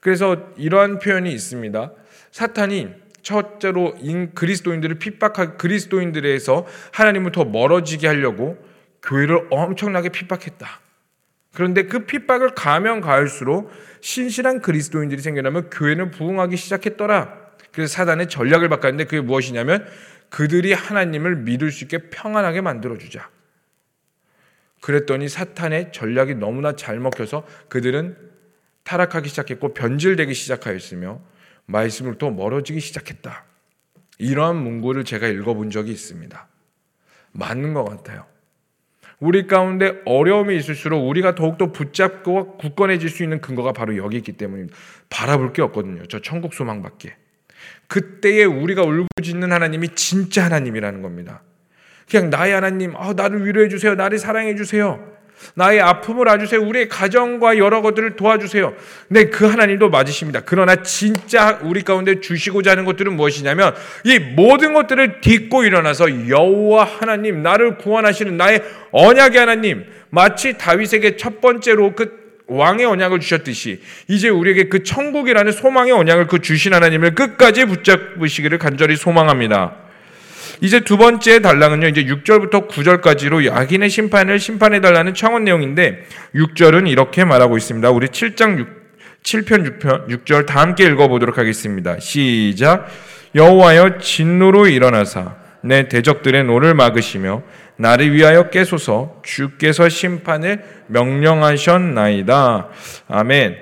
그래서 0.00 0.48
이러한 0.56 0.98
표현이 0.98 1.32
있습니다. 1.32 1.92
사탄이 2.30 2.88
첫째로 3.22 3.94
그리스도인들을 4.34 4.98
핍박하 4.98 5.56
그리스도인들에서 5.56 6.66
하나님을 6.92 7.32
더 7.32 7.44
멀어지게 7.44 8.08
하려고 8.08 8.58
교회를 9.02 9.48
엄청나게 9.50 10.08
핍박했다. 10.08 10.81
그런데 11.54 11.84
그 11.84 12.06
핍박을 12.06 12.54
가면 12.54 13.00
가할수록 13.00 13.70
신실한 14.00 14.62
그리스도인들이 14.62 15.20
생겨나면 15.20 15.70
교회는 15.70 16.10
부흥하기 16.10 16.56
시작했더라. 16.56 17.42
그래서 17.72 17.92
사단의 17.92 18.28
전략을 18.28 18.68
바꿨는데 18.68 19.04
그게 19.04 19.20
무엇이냐면 19.20 19.86
그들이 20.30 20.72
하나님을 20.72 21.36
믿을 21.36 21.70
수 21.70 21.84
있게 21.84 22.10
평안하게 22.10 22.62
만들어주자. 22.62 23.28
그랬더니 24.80 25.28
사탄의 25.28 25.92
전략이 25.92 26.34
너무나 26.34 26.74
잘 26.74 26.98
먹혀서 26.98 27.46
그들은 27.68 28.16
타락하기 28.82 29.28
시작했고 29.28 29.74
변질되기 29.74 30.34
시작하였으며 30.34 31.20
말씀으로부터 31.66 32.30
멀어지기 32.30 32.80
시작했다. 32.80 33.44
이러한 34.18 34.56
문구를 34.56 35.04
제가 35.04 35.28
읽어본 35.28 35.70
적이 35.70 35.92
있습니다. 35.92 36.48
맞는 37.32 37.74
것 37.74 37.84
같아요. 37.84 38.31
우리 39.22 39.46
가운데 39.46 40.02
어려움이 40.04 40.56
있을수록 40.56 41.08
우리가 41.08 41.36
더욱더 41.36 41.70
붙잡고 41.70 42.56
굳건해질 42.56 43.08
수 43.08 43.22
있는 43.22 43.40
근거가 43.40 43.72
바로 43.72 43.96
여기 43.96 44.16
있기 44.16 44.32
때문입니다. 44.32 44.76
바라볼 45.10 45.52
게 45.52 45.62
없거든요. 45.62 46.04
저 46.06 46.20
천국 46.20 46.54
소망밖에. 46.54 47.14
그때에 47.86 48.42
우리가 48.42 48.82
울부짖는 48.82 49.52
하나님이 49.52 49.90
진짜 49.90 50.44
하나님이라는 50.46 51.02
겁니다. 51.02 51.42
그냥 52.10 52.30
나의 52.30 52.52
하나님, 52.52 52.96
아, 52.96 53.12
나를 53.12 53.46
위로해 53.46 53.68
주세요. 53.68 53.94
나를 53.94 54.18
사랑해 54.18 54.56
주세요. 54.56 54.98
나의 55.54 55.80
아픔을 55.80 56.28
알주세요. 56.28 56.60
우리의 56.62 56.88
가정과 56.88 57.58
여러 57.58 57.82
것들을 57.82 58.16
도와주세요. 58.16 58.74
네, 59.08 59.24
그 59.24 59.46
하나님도 59.46 59.90
맞으십니다. 59.90 60.42
그러나 60.44 60.82
진짜 60.82 61.58
우리 61.62 61.82
가운데 61.82 62.20
주시고자 62.20 62.72
하는 62.72 62.84
것들은 62.84 63.14
무엇이냐면 63.14 63.74
이 64.04 64.18
모든 64.18 64.72
것들을 64.74 65.20
딛고 65.20 65.64
일어나서 65.64 66.28
여호와 66.28 66.84
하나님, 66.84 67.42
나를 67.42 67.78
구원하시는 67.78 68.36
나의 68.36 68.62
언약의 68.92 69.38
하나님, 69.38 69.84
마치 70.10 70.56
다윗에게 70.58 71.16
첫 71.16 71.40
번째로 71.40 71.94
그 71.94 72.22
왕의 72.46 72.84
언약을 72.84 73.20
주셨듯이 73.20 73.80
이제 74.08 74.28
우리에게 74.28 74.68
그 74.68 74.82
천국이라는 74.82 75.52
소망의 75.52 75.92
언약을 75.92 76.26
그 76.26 76.40
주신 76.40 76.74
하나님을 76.74 77.14
끝까지 77.14 77.64
붙잡으시기를 77.64 78.58
간절히 78.58 78.96
소망합니다. 78.96 79.81
이제 80.62 80.78
두 80.78 80.96
번째 80.96 81.40
단락은요, 81.40 81.88
이제 81.88 82.04
6절부터 82.04 82.68
9절까지로 82.68 83.44
야긴의 83.44 83.90
심판을 83.90 84.38
심판해 84.38 84.80
달라는 84.80 85.12
청원 85.12 85.42
내용인데 85.42 86.04
6절은 86.36 86.88
이렇게 86.88 87.24
말하고 87.24 87.56
있습니다. 87.56 87.90
우리 87.90 88.06
7장 88.06 88.60
6, 88.60 88.68
7편 89.24 89.80
6편 89.80 90.24
6절 90.24 90.46
다 90.46 90.60
함께 90.60 90.84
읽어 90.84 91.08
보도록 91.08 91.36
하겠습니다. 91.36 91.98
시작. 91.98 92.86
여호와여 93.34 93.98
진노로 93.98 94.68
일어나사 94.68 95.34
내 95.62 95.88
대적들의 95.88 96.44
노를 96.44 96.74
막으시며 96.74 97.42
나를 97.76 98.14
위하여 98.14 98.48
깨소서 98.50 99.20
주께서 99.24 99.88
심판을 99.88 100.62
명령하셨나이다. 100.86 102.68
아멘. 103.08 103.56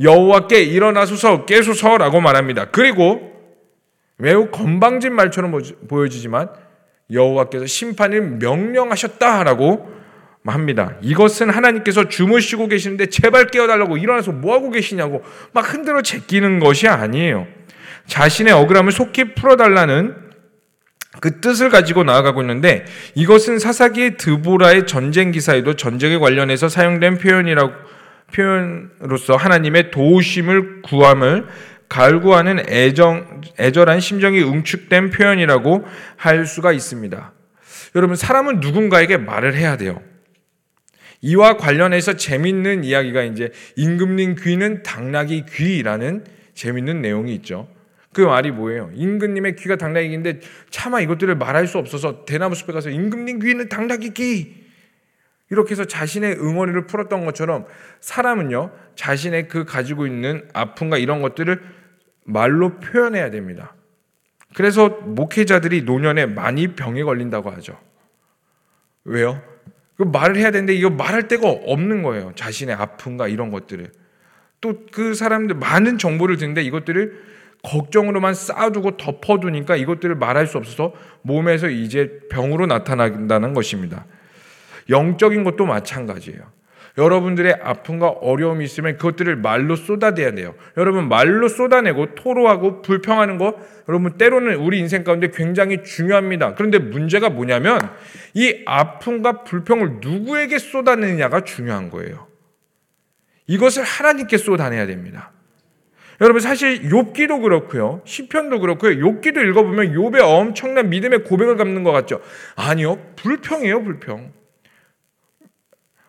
여호와께 0.00 0.62
일어나소서 0.62 1.44
깨소서라고 1.44 2.22
말합니다. 2.22 2.66
그리고 2.70 3.25
매우 4.18 4.50
건방진 4.50 5.12
말처럼 5.12 5.60
보여지지만 5.88 6.48
여호와께서 7.10 7.66
심판을 7.66 8.22
명령하셨다라고 8.38 9.96
합니다. 10.44 10.96
이것은 11.02 11.50
하나님께서 11.50 12.08
주무시고 12.08 12.68
계시는데 12.68 13.06
제발 13.06 13.48
깨어달라고 13.48 13.96
일어나서 13.96 14.32
뭐하고 14.32 14.70
계시냐고 14.70 15.22
막 15.52 15.72
흔들어 15.72 16.02
제끼는 16.02 16.60
것이 16.60 16.88
아니에요. 16.88 17.46
자신의 18.06 18.52
억울함을 18.52 18.92
속히 18.92 19.34
풀어달라는 19.34 20.14
그 21.20 21.40
뜻을 21.40 21.70
가지고 21.70 22.04
나아가고 22.04 22.42
있는데 22.42 22.84
이것은 23.14 23.58
사사기의 23.58 24.16
드보라의 24.18 24.86
전쟁 24.86 25.30
기사에도 25.32 25.74
전쟁에 25.74 26.18
관련해서 26.18 26.68
사용된 26.68 27.18
표현이라고 27.18 27.72
표현으로서 28.34 29.36
하나님의 29.36 29.90
도우심을 29.90 30.82
구함을 30.82 31.46
갈구하는 31.88 32.68
애정, 32.68 33.40
애절한 33.58 34.00
심정이 34.00 34.42
응축된 34.42 35.10
표현이라고 35.10 35.84
할 36.16 36.46
수가 36.46 36.72
있습니다. 36.72 37.32
여러분, 37.94 38.16
사람은 38.16 38.60
누군가에게 38.60 39.16
말을 39.16 39.54
해야 39.54 39.76
돼요. 39.76 40.02
이와 41.22 41.56
관련해서 41.56 42.14
재밌는 42.14 42.84
이야기가 42.84 43.22
이제 43.22 43.50
임금님 43.76 44.36
귀는 44.36 44.82
당나귀 44.82 45.46
귀라는 45.46 46.24
재밌는 46.54 47.00
내용이 47.00 47.34
있죠. 47.36 47.68
그 48.12 48.20
말이 48.20 48.50
뭐예요? 48.50 48.90
임금님의 48.94 49.56
귀가 49.56 49.76
당나귀인데 49.76 50.40
차마 50.70 51.00
이것들을 51.00 51.34
말할 51.36 51.66
수 51.66 51.78
없어서 51.78 52.24
대나무 52.24 52.54
숲에 52.54 52.72
가서 52.72 52.90
임금님 52.90 53.40
귀는 53.40 53.68
당나귀 53.68 54.14
귀 54.14 54.66
이렇게 55.50 55.72
해서 55.72 55.84
자신의 55.84 56.38
응어리를 56.40 56.86
풀었던 56.86 57.24
것처럼 57.24 57.66
사람은요, 58.00 58.72
자신의 58.94 59.48
그 59.48 59.64
가지고 59.64 60.06
있는 60.06 60.48
아픔과 60.52 60.98
이런 60.98 61.22
것들을 61.22 61.60
말로 62.26 62.78
표현해야 62.78 63.30
됩니다. 63.30 63.74
그래서 64.54 64.88
목회자들이 64.88 65.82
노년에 65.82 66.26
많이 66.26 66.74
병에 66.74 67.02
걸린다고 67.02 67.50
하죠. 67.52 67.78
왜요? 69.04 69.42
그 69.96 70.02
말을 70.02 70.36
해야 70.36 70.50
되는데 70.50 70.74
이거 70.74 70.90
말할 70.90 71.28
데가 71.28 71.48
없는 71.48 72.02
거예요. 72.02 72.32
자신의 72.34 72.74
아픔과 72.74 73.28
이런 73.28 73.50
것들을. 73.50 73.90
또 74.60 74.74
그 74.96 75.14
사람들 75.14 75.56
많은 75.56 75.98
정보를 75.98 76.38
듣는데 76.38 76.62
이것들을 76.62 77.22
걱정으로만 77.62 78.32
쌓아두고 78.32 78.96
덮어두니까 78.96 79.76
이것들을 79.76 80.14
말할 80.14 80.46
수 80.46 80.56
없어서 80.56 80.94
몸에서 81.22 81.68
이제 81.68 82.20
병으로 82.30 82.66
나타난다는 82.66 83.54
것입니다. 83.54 84.06
영적인 84.88 85.44
것도 85.44 85.66
마찬가지예요. 85.66 86.40
여러분들의 86.98 87.58
아픔과 87.62 88.08
어려움이 88.08 88.64
있으면 88.64 88.96
그것들을 88.96 89.36
말로 89.36 89.76
쏟아내야 89.76 90.32
돼요. 90.32 90.54
여러분 90.76 91.08
말로 91.08 91.48
쏟아내고 91.48 92.14
토로하고 92.14 92.80
불평하는 92.82 93.36
거 93.36 93.56
여러분 93.88 94.16
때로는 94.16 94.56
우리 94.56 94.78
인생 94.78 95.04
가운데 95.04 95.30
굉장히 95.30 95.84
중요합니다. 95.84 96.54
그런데 96.54 96.78
문제가 96.78 97.28
뭐냐면 97.28 97.78
이 98.34 98.62
아픔과 98.64 99.44
불평을 99.44 99.98
누구에게 100.00 100.58
쏟아내느냐가 100.58 101.44
중요한 101.44 101.90
거예요. 101.90 102.26
이것을 103.46 103.82
하나님께 103.82 104.38
쏟아내야 104.38 104.86
됩니다. 104.86 105.32
여러분 106.22 106.40
사실 106.40 106.88
욥기도 106.88 107.42
그렇고요. 107.42 108.00
시편도 108.06 108.60
그렇고요. 108.60 108.92
욥기도 109.06 109.46
읽어보면 109.48 109.92
욥의 109.92 110.20
엄청난 110.22 110.88
믿음의 110.88 111.24
고백을 111.24 111.56
갚는 111.56 111.84
것 111.84 111.92
같죠. 111.92 112.22
아니요. 112.56 112.98
불평이에요, 113.16 113.84
불평. 113.84 114.32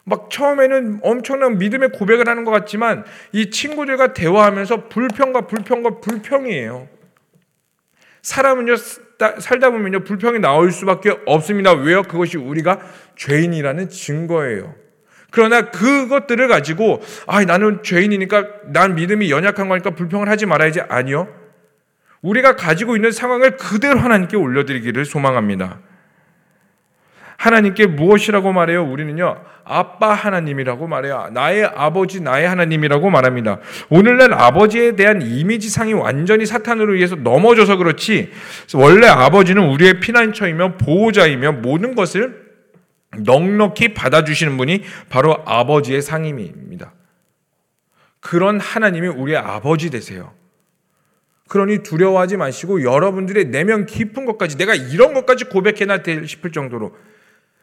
막 0.10 0.30
처음에는 0.30 1.02
엄청난 1.04 1.58
믿음의 1.58 1.90
고백을 1.90 2.30
하는 2.30 2.46
것 2.46 2.52
같지만 2.52 3.04
이 3.34 3.50
친구들과 3.50 4.14
대화하면서 4.14 4.88
불평과 4.88 5.48
불평과 5.48 6.00
불평이에요. 6.00 6.88
사람은요 8.22 8.76
살다 9.40 9.70
보면요 9.72 10.06
불평이 10.06 10.40
나올 10.40 10.72
수밖에 10.72 11.14
없습니다. 11.26 11.74
왜요? 11.74 12.04
그것이 12.04 12.38
우리가 12.38 12.80
죄인이라는 13.18 13.90
증거예요. 13.90 14.76
그러나 15.30 15.72
그것들을 15.72 16.48
가지고 16.48 17.02
아 17.26 17.44
나는 17.44 17.84
죄인이니까 17.84 18.72
난 18.72 18.96
믿음이 18.96 19.30
연약한 19.30 19.68
거니까 19.68 19.90
불평을 19.90 20.30
하지 20.30 20.46
말아야지 20.46 20.80
아니요. 20.88 21.28
우리가 22.22 22.56
가지고 22.56 22.96
있는 22.96 23.12
상황을 23.12 23.58
그대로 23.58 24.00
하나님께 24.00 24.38
올려드리기를 24.38 25.04
소망합니다. 25.04 25.82
하나님께 27.38 27.86
무엇이라고 27.86 28.52
말해요? 28.52 28.84
우리는요, 28.84 29.44
아빠 29.64 30.14
하나님이라고 30.14 30.88
말해요. 30.88 31.30
나의 31.32 31.66
아버지, 31.66 32.20
나의 32.20 32.48
하나님이라고 32.48 33.10
말합니다. 33.12 33.60
오늘날 33.90 34.34
아버지에 34.34 34.96
대한 34.96 35.22
이미지상이 35.22 35.94
완전히 35.94 36.48
사탄으로 36.48 36.96
의해서 36.96 37.16
넘어져서 37.16 37.78
그렇지, 37.78 38.32
원래 38.74 39.08
아버지는 39.08 39.70
우리의 39.70 40.00
피난처이며 40.00 40.78
보호자이며 40.78 41.52
모든 41.54 41.94
것을 41.94 42.48
넉넉히 43.20 43.94
받아주시는 43.94 44.58
분이 44.58 44.84
바로 45.10 45.38
아버지의 45.46 46.02
상임입니다. 46.02 46.94
그런 48.20 48.60
하나님이 48.60 49.08
우리의 49.08 49.38
아버지 49.38 49.92
되세요. 49.92 50.34
그러니 51.48 51.84
두려워하지 51.84 52.36
마시고 52.36 52.84
여러분들의 52.84 53.46
내면 53.46 53.86
깊은 53.86 54.26
것까지 54.26 54.58
내가 54.58 54.76
이런 54.76 55.14
것까지 55.14 55.46
고백해나 55.46 56.00
싶을 56.26 56.52
정도로 56.52 56.94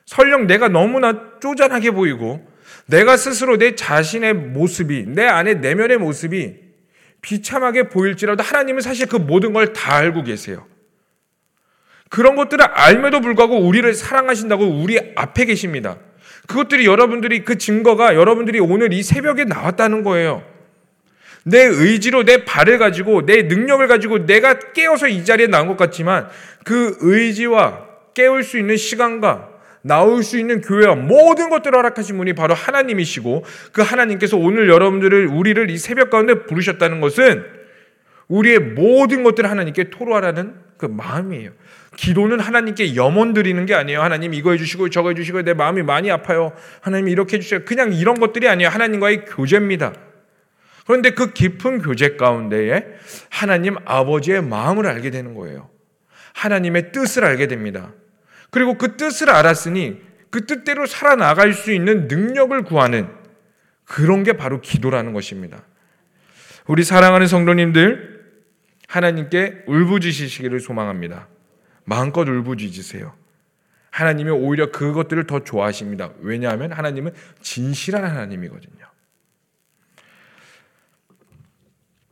설령 0.07 0.47
내가 0.47 0.69
너무나 0.69 1.39
쪼잔하게 1.41 1.93
보이고 1.93 2.47
내가 2.87 3.17
스스로 3.17 3.57
내 3.57 3.75
자신의 3.75 4.35
모습이 4.35 5.07
내 5.09 5.25
안에 5.25 5.55
내면의 5.55 5.99
모습이 5.99 6.57
비참하게 7.23 7.89
보일지라도 7.89 8.43
하나님은 8.43 8.83
사실 8.83 9.07
그 9.07 9.17
모든 9.17 9.53
걸 9.53 9.73
다 9.73 9.95
알고 9.97 10.25
계세요. 10.25 10.67
그런 12.11 12.37
것들을 12.37 12.63
알면도 12.63 13.23
불구하고 13.23 13.59
우리를 13.59 13.93
사랑하신다고 13.95 14.83
우리 14.83 15.01
앞에 15.17 15.47
계십니다. 15.47 15.97
그것들이 16.47 16.85
여러분들이 16.85 17.45
그 17.45 17.57
증거가 17.57 18.15
여러분들이 18.15 18.61
오늘 18.61 18.93
이 18.93 19.03
새벽에 19.03 19.45
나왔다는 19.45 20.05
거예요. 20.05 20.45
내 21.45 21.63
의지로 21.63 22.25
내 22.25 22.45
발을 22.45 22.79
가지고 22.79 23.25
내 23.25 23.43
능력을 23.43 23.87
가지고 23.89 24.27
내가 24.27 24.59
깨어서 24.59 25.09
이 25.09 25.25
자리에 25.25 25.47
나온 25.47 25.67
것 25.67 25.77
같지만 25.77 26.29
그 26.65 26.97
의지와 27.01 27.87
깨울 28.15 28.43
수 28.45 28.59
있는 28.59 28.77
시간과 28.77 29.51
나올 29.87 30.23
수 30.23 30.39
있는 30.39 30.63
교회와 30.63 30.95
모든 30.95 31.51
것들을 31.51 31.77
허락하신 31.77 32.17
분이 32.17 32.33
바로 32.33 32.55
하나님이시고 32.55 33.45
그 33.73 33.83
하나님께서 33.83 34.39
오늘 34.39 34.71
여러분들을 34.71 35.27
우리를 35.27 35.69
이 35.69 35.77
새벽 35.77 36.09
가운데 36.09 36.47
부르셨다는 36.47 37.03
것은 37.03 37.45
우리의 38.29 38.61
모든 38.61 39.23
것들을 39.25 39.49
하나님께 39.51 39.91
토로하라는 39.91 40.55
그 40.79 40.87
마음이에요. 40.87 41.51
기도는 41.97 42.41
하나님께 42.41 42.97
염원 42.97 43.35
드리는 43.35 43.67
게 43.67 43.75
아니에요. 43.75 44.01
하나님 44.01 44.33
이거 44.33 44.53
해주시고 44.53 44.89
저거 44.89 45.11
해주시고 45.11 45.43
내 45.43 45.53
마음이 45.53 45.83
많이 45.83 46.11
아파요. 46.11 46.55
하나님 46.81 47.11
이렇게 47.11 47.37
해주세요. 47.37 47.67
그냥 47.67 47.93
이런 47.93 48.19
것들이 48.19 48.49
아니에요. 48.49 48.71
하나님과의 48.71 49.27
교제입니다. 49.27 49.93
그런데 50.87 51.11
그 51.11 51.35
깊은 51.35 51.83
교제 51.83 52.17
가운데에 52.17 52.87
하나님 53.29 53.77
아버지의 53.85 54.43
마음을 54.43 54.87
알게 54.87 55.11
되는 55.11 55.35
거예요. 55.35 55.69
하나님의 56.33 56.91
뜻을 56.93 57.23
알게 57.25 57.49
됩니다. 57.49 57.93
그리고 58.55 58.79
그 58.79 58.97
뜻을 58.97 59.31
알았으니 59.31 60.01
그 60.31 60.47
뜻대로 60.47 60.87
살아나갈 60.87 61.53
수 61.55 61.73
있는 61.73 62.07
능력을 62.07 62.63
구하는 62.63 63.09
그런 63.85 64.23
게 64.23 64.35
바로 64.35 64.61
기도라는 64.61 65.13
것입니다. 65.13 65.65
우리 66.69 66.85
사랑하는 66.85 67.27
성도님들, 67.27 68.23
하나님께 68.87 69.65
울부짖으시기를 69.67 70.61
소망합니다. 70.61 71.27
마음껏 71.83 72.29
울부짖으세요. 72.29 73.13
하나님이 73.91 74.31
오히려 74.31 74.71
그것들을 74.71 75.27
더 75.27 75.43
좋아하십니다. 75.43 76.13
왜냐하면 76.21 76.71
하나님은 76.71 77.11
진실한 77.43 78.05
하나님이거든요. 78.05 78.87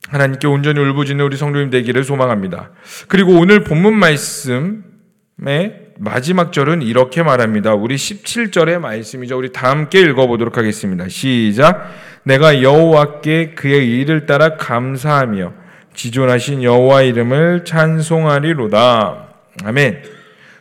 하나님께 0.09 0.49
온전히 0.49 0.81
울부짖는 0.81 1.25
우리 1.25 1.37
성도님 1.37 1.71
되기를 1.71 2.03
소망합니다. 2.03 2.73
그리고 3.07 3.39
오늘 3.39 3.63
본문 3.63 3.95
말씀에 3.95 5.82
마지막 6.05 6.53
절은 6.53 6.83
이렇게 6.83 7.23
말합니다. 7.23 7.75
우리 7.75 7.95
17절의 7.95 8.81
말씀이죠. 8.81 9.39
우리 9.39 9.53
다 9.53 9.71
함께 9.71 10.01
읽어보도록 10.01 10.59
하겠습니다. 10.59 11.09
시작. 11.09 11.95
내가 12.25 12.61
여호와께 12.61 13.53
그의 13.55 13.89
일을 14.01 14.27
따라 14.27 14.57
감사하며 14.57 15.53
지존하신 15.95 16.65
여호와 16.65 17.03
이름을 17.03 17.65
찬송하리로다. 17.65 19.29
아멘. 19.63 20.03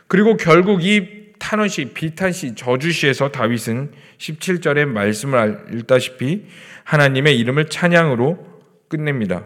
그리고 0.06 0.36
결국 0.36 0.84
이 0.84 1.32
탄원시, 1.40 1.86
비탄시, 1.86 2.54
저주시에서 2.54 3.32
다윗은 3.32 3.90
17절의 4.18 4.84
말씀을 4.84 5.58
읽다시피 5.72 6.46
하나님의 6.84 7.36
이름을 7.40 7.68
찬양으로 7.68 8.46
끝냅니다. 8.86 9.42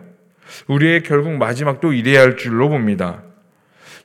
우리의 0.66 1.04
결국 1.04 1.38
마지막도 1.38 1.94
이래야 1.94 2.20
할 2.20 2.36
줄로 2.36 2.68
봅니다. 2.68 3.22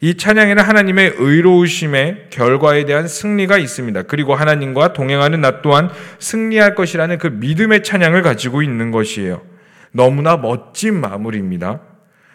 이 0.03 0.15
찬양에는 0.17 0.63
하나님의 0.63 1.13
의로우심의 1.17 2.29
결과에 2.31 2.85
대한 2.85 3.07
승리가 3.07 3.59
있습니다. 3.59 4.03
그리고 4.03 4.33
하나님과 4.33 4.93
동행하는 4.93 5.41
나 5.41 5.61
또한 5.61 5.91
승리할 6.17 6.73
것이라는 6.73 7.19
그 7.19 7.27
믿음의 7.27 7.83
찬양을 7.83 8.23
가지고 8.23 8.63
있는 8.63 8.89
것이에요. 8.89 9.43
너무나 9.91 10.37
멋진 10.37 10.99
마무리입니다. 10.99 11.81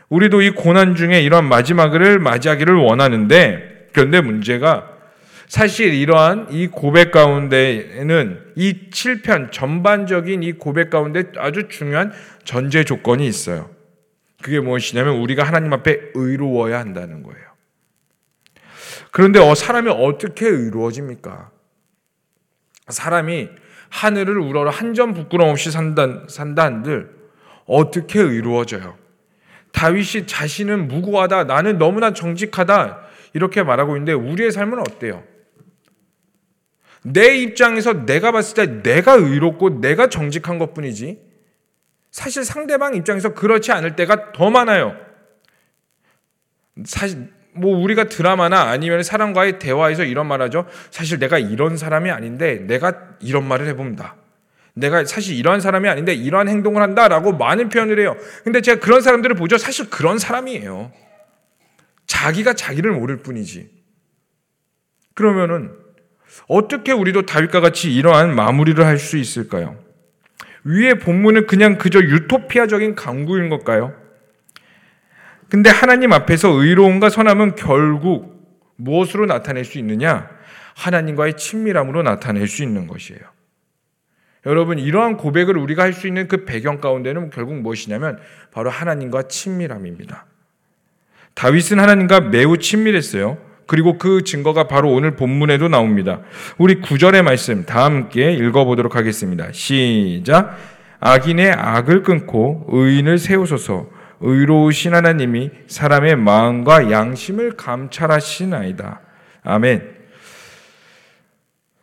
우리도 0.09 0.43
이 0.43 0.51
고난 0.51 0.95
중에 0.95 1.21
이러한 1.23 1.49
마지막을 1.49 2.21
맞이하기를 2.21 2.77
원하는데 2.77 3.89
그런데 3.93 4.21
문제가 4.21 4.89
사실 5.49 5.93
이러한 5.93 6.49
이 6.51 6.69
고백 6.69 7.11
가운데에는 7.11 8.41
이 8.55 8.91
7편 8.91 9.51
전반적인 9.51 10.45
이 10.45 10.53
고백 10.53 10.91
가운데 10.91 11.25
아주 11.37 11.67
중요한 11.69 12.13
전제 12.45 12.85
조건이 12.85 13.27
있어요. 13.27 13.71
그게 14.41 14.61
무엇이냐면 14.61 15.17
우리가 15.17 15.43
하나님 15.43 15.73
앞에 15.73 15.99
의로워야 16.15 16.79
한다는 16.79 17.25
거예요. 17.25 17.46
그런데 19.11 19.39
어, 19.39 19.55
사람이 19.55 19.91
어떻게 19.91 20.47
의로워집니까? 20.47 21.51
사람이 22.89 23.49
하늘을 23.89 24.39
우러러 24.39 24.71
한 24.71 24.95
점 24.95 25.15
부끄럼 25.15 25.49
없이 25.51 25.71
산다 25.71 26.65
한들 26.65 27.15
어떻게 27.67 28.21
의로워져요? 28.21 28.97
다윗이 29.73 30.27
자신은 30.27 30.89
무고하다, 30.89 31.45
나는 31.45 31.79
너무나 31.79 32.13
정직하다 32.13 33.01
이렇게 33.35 33.63
말하고 33.63 33.97
있는데 33.97 34.13
우리의 34.13 34.51
삶은 34.53 34.79
어때요? 34.79 35.23
내 37.03 37.37
입장에서 37.37 38.07
내가 38.07 38.33
봤을 38.33 38.55
때 38.55 38.83
내가 38.83 39.13
의롭고 39.15 39.81
내가 39.81 40.09
정직한 40.09 40.59
것 40.59 40.75
뿐이지 40.75 41.21
사실 42.11 42.45
상대방 42.45 42.95
입장에서 42.95 43.35
그렇지 43.35 43.71
않을 43.73 43.95
때가 43.95 44.33
더 44.33 44.51
많아요. 44.51 44.97
사실 46.85 47.31
뭐 47.57 47.77
우리가 47.79 48.05
드라마나 48.05 48.63
아니면 48.71 49.03
사람과의 49.03 49.59
대화에서 49.59 50.05
이런 50.05 50.27
말하죠. 50.27 50.67
사실 50.91 51.19
내가 51.19 51.39
이런 51.39 51.77
사람이 51.77 52.11
아닌데 52.11 52.57
내가 52.67 52.93
이런 53.21 53.47
말을 53.47 53.67
해봅니다. 53.69 54.17
내가 54.75 55.05
사실 55.05 55.37
이러한 55.37 55.61
사람이 55.61 55.89
아닌데 55.89 56.15
이러한 56.15 56.49
행동을 56.49 56.83
한다라고 56.83 57.33
많은 57.33 57.71
표현을 57.71 57.99
해요. 57.99 58.15
근데 58.45 58.61
제가 58.61 58.81
그런 58.81 59.01
사람들을 59.01 59.35
보죠. 59.37 59.57
사실 59.57 59.89
그런 59.89 60.19
사람이에요. 60.19 60.93
자기가 62.07 62.53
자기를 62.53 62.93
모를 62.93 63.17
뿐이지. 63.19 63.71
그러면은 65.15 65.71
어떻게 66.47 66.93
우리도 66.93 67.25
다윗과 67.27 67.61
같이 67.61 67.93
이러한 67.95 68.35
마무리를 68.35 68.85
할 68.85 68.99
수 68.99 69.17
있을까요? 69.17 69.77
위의 70.65 70.99
본문은 70.99 71.47
그냥 71.47 71.79
그저 71.79 72.01
유토피아적인 72.01 72.97
강구인 72.97 73.49
걸까요? 73.49 73.95
근데 75.49 75.71
하나님 75.71 76.13
앞에서 76.13 76.49
의로움과 76.49 77.09
선함은 77.09 77.55
결국 77.55 78.37
무엇으로 78.77 79.27
나타낼 79.27 79.65
수 79.65 79.79
있느냐? 79.79 80.29
하나님과의 80.75 81.37
친밀함으로 81.37 82.03
나타낼 82.03 82.47
수 82.49 82.63
있는 82.63 82.87
것이에요. 82.87 83.21
여러분, 84.45 84.79
이러한 84.79 85.17
고백을 85.17 85.57
우리가 85.57 85.83
할 85.83 85.93
수 85.93 86.07
있는 86.07 86.29
그 86.29 86.45
배경 86.45 86.81
가운데는 86.81 87.31
결국 87.31 87.55
무엇이냐면 87.61 88.19
바로 88.53 88.71
하나님과 88.71 89.23
친밀함입니다. 89.23 90.27
다윗은 91.35 91.81
하나님과 91.81 92.21
매우 92.21 92.59
친밀했어요. 92.59 93.39
그리고 93.67 93.99
그 93.99 94.23
증거가 94.23 94.69
바로 94.69 94.93
오늘 94.93 95.17
본문에도 95.17 95.69
나옵니다. 95.69 96.21
우리 96.57 96.81
구절의 96.81 97.23
말씀 97.23 97.67
다 97.67 97.85
함께 97.85 98.33
읽어보도록 98.33 98.95
하겠습니다. 98.95 99.51
시작. 99.53 100.57
악인의 101.01 101.53
악을 101.53 102.03
끊고 102.03 102.65
의인을 102.69 103.19
세우소서 103.19 103.96
의로우신 104.21 104.95
하나님이 104.95 105.51
사람의 105.67 106.17
마음과 106.17 106.91
양심을 106.91 107.53
감찰하시나이다. 107.57 109.01
아멘. 109.43 109.97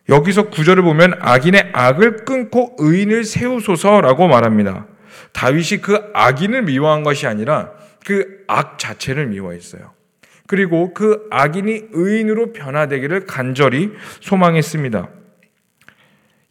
여기서 0.09 0.49
구절을 0.49 0.83
보면 0.83 1.15
악인의 1.19 1.71
악을 1.73 2.25
끊고 2.25 2.75
의인을 2.79 3.23
세우소서라고 3.23 4.27
말합니다. 4.27 4.87
다윗이 5.31 5.81
그 5.81 6.11
악인을 6.13 6.63
미워한 6.63 7.03
것이 7.03 7.27
아니라 7.27 7.71
그 8.05 8.43
악 8.47 8.77
자체를 8.77 9.27
미워했어요. 9.27 9.93
그리고 10.47 10.93
그 10.93 11.27
악인이 11.31 11.87
의인으로 11.91 12.53
변화되기를 12.53 13.25
간절히 13.25 13.91
소망했습니다. 14.19 15.09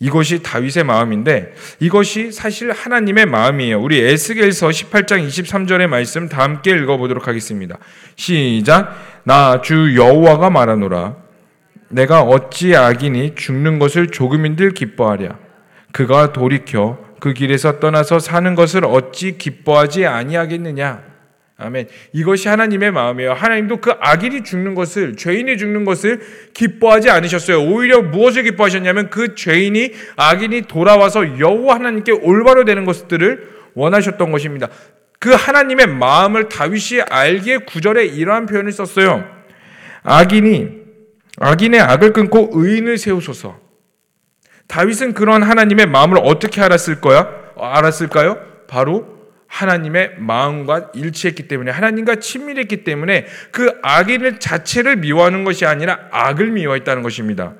이것이 0.03 0.43
다윗의 0.43 0.83
마음인데 0.83 1.55
이것이 1.79 2.33
사실 2.33 2.73
하나님의 2.73 3.27
마음이에요. 3.27 3.81
우리 3.81 4.01
에스겔서 4.01 4.67
18장 4.67 5.25
23절의 5.25 5.87
말씀 5.87 6.29
다 6.29 6.43
함께 6.43 6.73
읽어 6.73 6.97
보도록 6.97 7.29
하겠습니다. 7.29 7.79
시작. 8.17 8.97
나 9.23 9.63
주 9.63 9.95
여호와가 9.97 10.51
말하노라. 10.51 11.15
내가 11.89 12.23
어찌 12.23 12.75
악인이 12.75 13.37
죽는 13.37 13.79
것을 13.79 14.09
조금인들 14.09 14.75
기뻐하랴. 14.75 15.39
그가 15.93 16.33
돌이켜 16.33 16.99
그 17.21 17.33
길에서 17.33 17.79
떠나서 17.79 18.19
사는 18.19 18.57
것을 18.57 18.85
어찌 18.85 19.39
기뻐하지 19.39 20.07
아니하겠느냐. 20.07 21.12
아멘. 21.59 21.87
이것이 22.13 22.49
하나님의 22.49 22.91
마음이에요. 22.91 23.35
하나님도 23.35 23.81
그 23.81 23.93
악인이 24.01 24.43
죽는 24.43 24.75
것을, 24.75 25.17
죄인이 25.17 25.57
죽는 25.59 25.85
것을 25.85 26.21
기뻐하지 26.55 27.11
않으셨어요. 27.11 27.63
오히려 27.63 28.03
무엇을 28.03 28.43
기뻐하셨냐면 28.43 29.11
그 29.11 29.35
죄인이, 29.35 29.93
악인이 30.17 30.63
돌아와서 30.63 31.39
여호와 31.39 31.77
하나님께 31.77 32.13
올바로 32.13 32.65
되는 32.65 32.85
것들을 32.85 33.49
원하셨던 33.75 34.33
것입니다. 34.33 34.69
그 35.19 35.31
하나님의 35.31 35.87
마음을 35.87 36.49
다윗이 36.49 37.03
알기에 37.09 37.59
구절에 37.59 38.07
이러한 38.07 38.47
표현을 38.47 38.73
썼어요. 38.73 39.25
악인이, 40.03 40.83
악인의 41.39 41.81
악을 41.81 42.13
끊고 42.13 42.51
의인을 42.55 42.99
세우소서. 42.99 43.61
다윗은 44.67 45.15
그런 45.15 45.43
하나님의 45.43 45.87
마음을 45.87 46.19
어떻게 46.23 46.61
알았을 46.61 47.01
거야? 47.01 47.29
알았을까요? 47.57 48.39
바로 48.67 49.12
하나님의 49.53 50.15
마음과 50.17 50.93
일치했기 50.95 51.47
때문에 51.47 51.71
하나님과 51.71 52.17
친밀했기 52.17 52.85
때문에 52.85 53.27
그 53.51 53.79
악인을 53.83 54.41
자체를 54.41 54.97
미워하는 54.97 55.45
것이 55.45 55.67
아니라 55.67 56.01
악을 56.11 56.53
미워했다는 56.53 57.03
것입니다. 57.03 57.53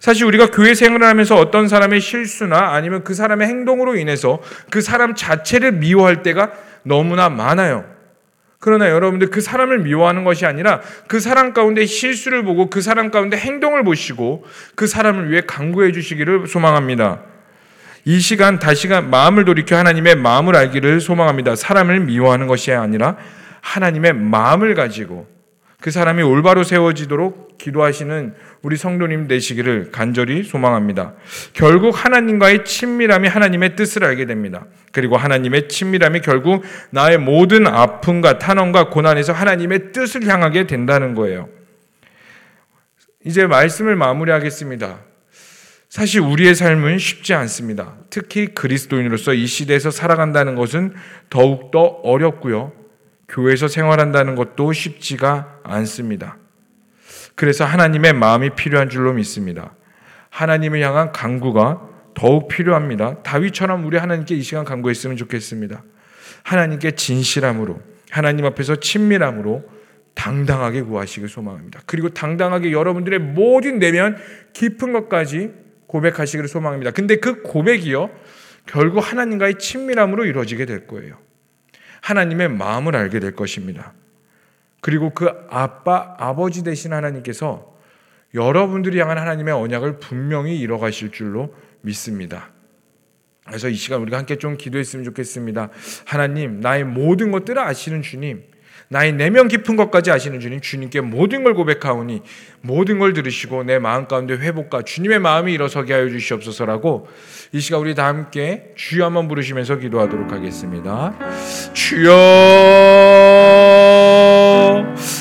사실 0.00 0.24
우리가 0.26 0.50
교회 0.50 0.74
생활을 0.74 1.06
하면서 1.06 1.36
어떤 1.36 1.68
사람의 1.68 2.00
실수나 2.00 2.74
아니면 2.74 3.04
그 3.04 3.14
사람의 3.14 3.46
행동으로 3.46 3.96
인해서 3.96 4.42
그 4.70 4.80
사람 4.80 5.14
자체를 5.14 5.72
미워할 5.72 6.24
때가 6.24 6.52
너무나 6.82 7.28
많아요. 7.28 7.84
그러나 8.58 8.90
여러분들 8.90 9.30
그 9.30 9.40
사람을 9.40 9.78
미워하는 9.78 10.24
것이 10.24 10.44
아니라 10.44 10.80
그 11.06 11.20
사람 11.20 11.52
가운데 11.52 11.86
실수를 11.86 12.42
보고 12.42 12.68
그 12.68 12.80
사람 12.80 13.12
가운데 13.12 13.36
행동을 13.36 13.84
보시고 13.84 14.44
그 14.74 14.88
사람을 14.88 15.30
위해 15.30 15.42
강구해 15.46 15.92
주시기를 15.92 16.48
소망합니다. 16.48 17.22
이 18.04 18.20
시간 18.20 18.58
다시금 18.58 19.10
마음을 19.10 19.44
돌이켜 19.44 19.76
하나님의 19.76 20.16
마음을 20.16 20.56
알기를 20.56 21.00
소망합니다. 21.00 21.56
사람을 21.56 22.00
미워하는 22.00 22.46
것이 22.46 22.72
아니라 22.72 23.16
하나님의 23.60 24.14
마음을 24.14 24.74
가지고 24.74 25.26
그 25.80 25.92
사람이 25.92 26.22
올바로 26.22 26.64
세워지도록 26.64 27.56
기도하시는 27.58 28.34
우리 28.62 28.76
성도님 28.76 29.28
되시기를 29.28 29.90
간절히 29.92 30.42
소망합니다. 30.42 31.14
결국 31.52 32.04
하나님과의 32.04 32.64
친밀함이 32.64 33.28
하나님의 33.28 33.76
뜻을 33.76 34.04
알게 34.04 34.26
됩니다. 34.26 34.66
그리고 34.92 35.16
하나님의 35.16 35.68
친밀함이 35.68 36.20
결국 36.20 36.64
나의 36.90 37.18
모든 37.18 37.66
아픔과 37.66 38.38
탄원과 38.38 38.90
고난에서 38.90 39.32
하나님의 39.32 39.92
뜻을 39.92 40.26
향하게 40.26 40.66
된다는 40.66 41.14
거예요. 41.14 41.48
이제 43.24 43.46
말씀을 43.46 43.94
마무리하겠습니다. 43.94 45.07
사실 45.88 46.20
우리의 46.20 46.54
삶은 46.54 46.98
쉽지 46.98 47.32
않습니다. 47.34 47.96
특히 48.10 48.48
그리스도인으로서 48.48 49.32
이 49.32 49.46
시대에서 49.46 49.90
살아간다는 49.90 50.54
것은 50.54 50.92
더욱더 51.30 51.80
어렵고요. 51.80 52.72
교회에서 53.28 53.68
생활한다는 53.68 54.34
것도 54.34 54.72
쉽지가 54.72 55.60
않습니다. 55.64 56.36
그래서 57.34 57.64
하나님의 57.64 58.12
마음이 58.12 58.50
필요한 58.50 58.90
줄로 58.90 59.12
믿습니다. 59.14 59.74
하나님을 60.30 60.80
향한 60.80 61.12
강구가 61.12 61.88
더욱 62.14 62.48
필요합니다. 62.48 63.22
다윗처럼 63.22 63.86
우리 63.86 63.96
하나님께 63.96 64.34
이 64.34 64.42
시간 64.42 64.64
강구했으면 64.64 65.16
좋겠습니다. 65.16 65.82
하나님께 66.42 66.92
진실함으로, 66.92 67.80
하나님 68.10 68.44
앞에서 68.44 68.76
친밀함으로 68.76 69.64
당당하게 70.14 70.82
구하시길 70.82 71.28
소망합니다. 71.28 71.80
그리고 71.86 72.08
당당하게 72.08 72.72
여러분들의 72.72 73.20
모든 73.20 73.78
내면 73.78 74.16
깊은 74.52 74.92
것까지 74.92 75.52
고백하시기를 75.88 76.48
소망합니다. 76.48 76.92
근데 76.92 77.16
그 77.16 77.42
고백이요, 77.42 78.10
결국 78.66 79.00
하나님과의 79.00 79.58
친밀함으로 79.58 80.24
이루어지게 80.24 80.64
될 80.66 80.86
거예요. 80.86 81.18
하나님의 82.02 82.50
마음을 82.50 82.94
알게 82.94 83.18
될 83.18 83.34
것입니다. 83.34 83.92
그리고 84.80 85.10
그 85.10 85.28
아빠, 85.50 86.14
아버지 86.18 86.62
되신 86.62 86.92
하나님께서 86.92 87.76
여러분들이 88.34 89.00
향한 89.00 89.18
하나님의 89.18 89.54
언약을 89.54 89.98
분명히 89.98 90.58
이뤄가실 90.58 91.10
줄로 91.10 91.54
믿습니다. 91.80 92.50
그래서 93.46 93.68
이 93.68 93.74
시간 93.74 94.02
우리가 94.02 94.18
함께 94.18 94.36
좀 94.36 94.58
기도했으면 94.58 95.04
좋겠습니다. 95.06 95.70
하나님, 96.04 96.60
나의 96.60 96.84
모든 96.84 97.32
것들을 97.32 97.58
아시는 97.58 98.02
주님, 98.02 98.44
나의 98.90 99.12
내면 99.12 99.48
깊은 99.48 99.76
것까지 99.76 100.10
아시는 100.10 100.40
주님, 100.40 100.62
주님께 100.62 101.02
모든 101.02 101.44
걸 101.44 101.52
고백하오니 101.52 102.22
모든 102.62 102.98
걸 102.98 103.12
들으시고 103.12 103.64
내 103.64 103.78
마음 103.78 104.08
가운데 104.08 104.32
회복과 104.34 104.80
주님의 104.82 105.18
마음이 105.18 105.52
일어서게 105.52 105.92
하여 105.92 106.08
주시옵소서라고 106.08 107.06
이 107.52 107.60
시간 107.60 107.80
우리 107.80 107.94
다 107.94 108.06
함께 108.06 108.72
주여 108.76 109.04
한번 109.04 109.28
부르시면서 109.28 109.76
기도하도록 109.76 110.32
하겠습니다. 110.32 111.12
주여 111.74 112.14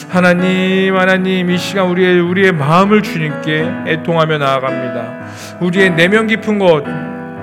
하나님 0.08 0.96
하나님 0.96 1.52
이 1.52 1.58
시간 1.58 1.90
우리의 1.90 2.22
우리의 2.22 2.54
마음을 2.54 3.04
주님께 3.04 3.70
애통하며 3.86 4.38
나아갑니다. 4.38 5.58
우리의 5.60 5.92
내면 5.92 6.28
깊은 6.28 6.58
것 6.58 6.86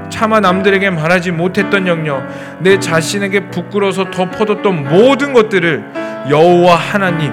차마 0.09 0.41
남들에게 0.41 0.91
말하지 0.91 1.33
못했던 1.33 1.87
영역, 1.89 2.25
내 2.61 2.79
자신에게 2.79 3.51
부끄러워서 3.51 4.11
덮어뒀던 4.11 4.89
모든 4.89 5.33
것들을 5.33 6.05
여호와 6.29 6.77
하나님, 6.77 7.33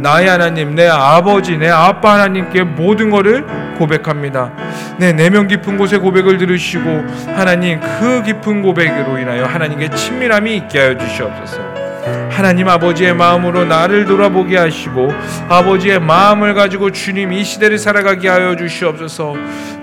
나의 0.00 0.28
하나님, 0.28 0.74
내 0.74 0.86
아버지, 0.86 1.56
내 1.56 1.68
아빠 1.68 2.14
하나님께 2.14 2.62
모든 2.62 3.10
것을 3.10 3.44
고백합니다. 3.78 4.50
내 4.98 5.12
내면 5.12 5.46
깊은 5.46 5.78
곳에 5.78 5.98
고백을 5.98 6.38
들으시고 6.38 7.06
하나님 7.34 7.80
그 7.80 8.22
깊은 8.22 8.62
고백으로 8.62 9.18
인하여 9.18 9.44
하나님께 9.44 9.90
친밀함이 9.90 10.56
있게 10.56 10.78
하여 10.78 10.98
주시옵소서. 10.98 11.77
하나님 12.38 12.68
아버지의 12.68 13.16
마음으로 13.16 13.64
나를 13.64 14.04
돌아보게 14.04 14.56
하시고 14.56 15.12
아버지의 15.48 15.98
마음을 15.98 16.54
가지고 16.54 16.92
주님 16.92 17.32
이 17.32 17.42
시대를 17.42 17.78
살아가게 17.78 18.28
하여 18.28 18.54
주시옵소서. 18.54 19.34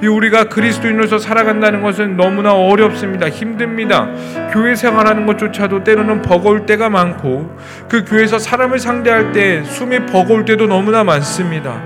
우리가 0.02 0.46
그리스도인으로서 0.46 1.18
살아간다는 1.18 1.82
것은 1.82 2.16
너무나 2.16 2.54
어렵습니다. 2.54 3.28
힘듭니다. 3.28 4.08
교회 4.54 4.74
생활하는 4.74 5.26
것조차도 5.26 5.84
때로는 5.84 6.22
버거울 6.22 6.66
때가 6.66 6.90
많고 6.90 7.58
그 7.90 8.06
교회에서 8.06 8.40
사람을 8.40 8.80
상대할 8.80 9.34
때 9.34 9.62
숨이 9.66 10.06
버거울 10.06 10.46
때도 10.46 10.66
너무나 10.66 11.04
많습니다. 11.04 11.82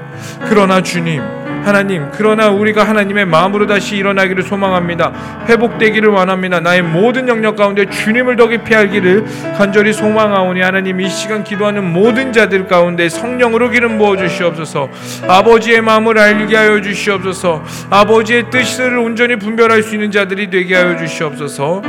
그러나 0.48 0.84
주님 0.84 1.24
하나님, 1.64 2.10
그러나 2.12 2.50
우리가 2.50 2.84
하나님의 2.84 3.26
마음으로 3.26 3.68
다시 3.68 3.96
일어나기를 3.98 4.44
소망합니다. 4.44 5.46
회복되기를 5.48 6.10
원합니다. 6.10 6.60
나의 6.60 6.82
모든 6.82 7.28
영역 7.28 7.56
가운데 7.56 7.86
주님을 7.90 8.36
더 8.36 8.48
깊이 8.48 8.74
알기를 8.74 9.26
간절히 9.58 9.94
소망하오니 9.94 10.62
하나님 10.62 11.02
이 11.02 11.10
시간 11.10 11.44
기도하는 11.44 11.92
모든 11.92 12.32
자들 12.34 12.68
가운데 12.68 13.10
성령으로 13.10 13.70
기름 13.70 13.98
부어 13.98 14.18
주시옵소서. 14.18 14.90
아버지의 15.28 15.82
마음을 15.82 16.18
알게 16.18 16.56
하여 16.56 16.82
주시옵소서. 16.82 17.64
아버지의 17.90 18.50
뜻을 18.50 18.98
온전히 18.98 19.36
분별할 19.36 19.84
수 19.84 19.96
있는 19.96 20.12
자들이 20.12 20.50
되게 20.50 20.76
하여 20.76 20.98
주시옵소서. 20.98 21.82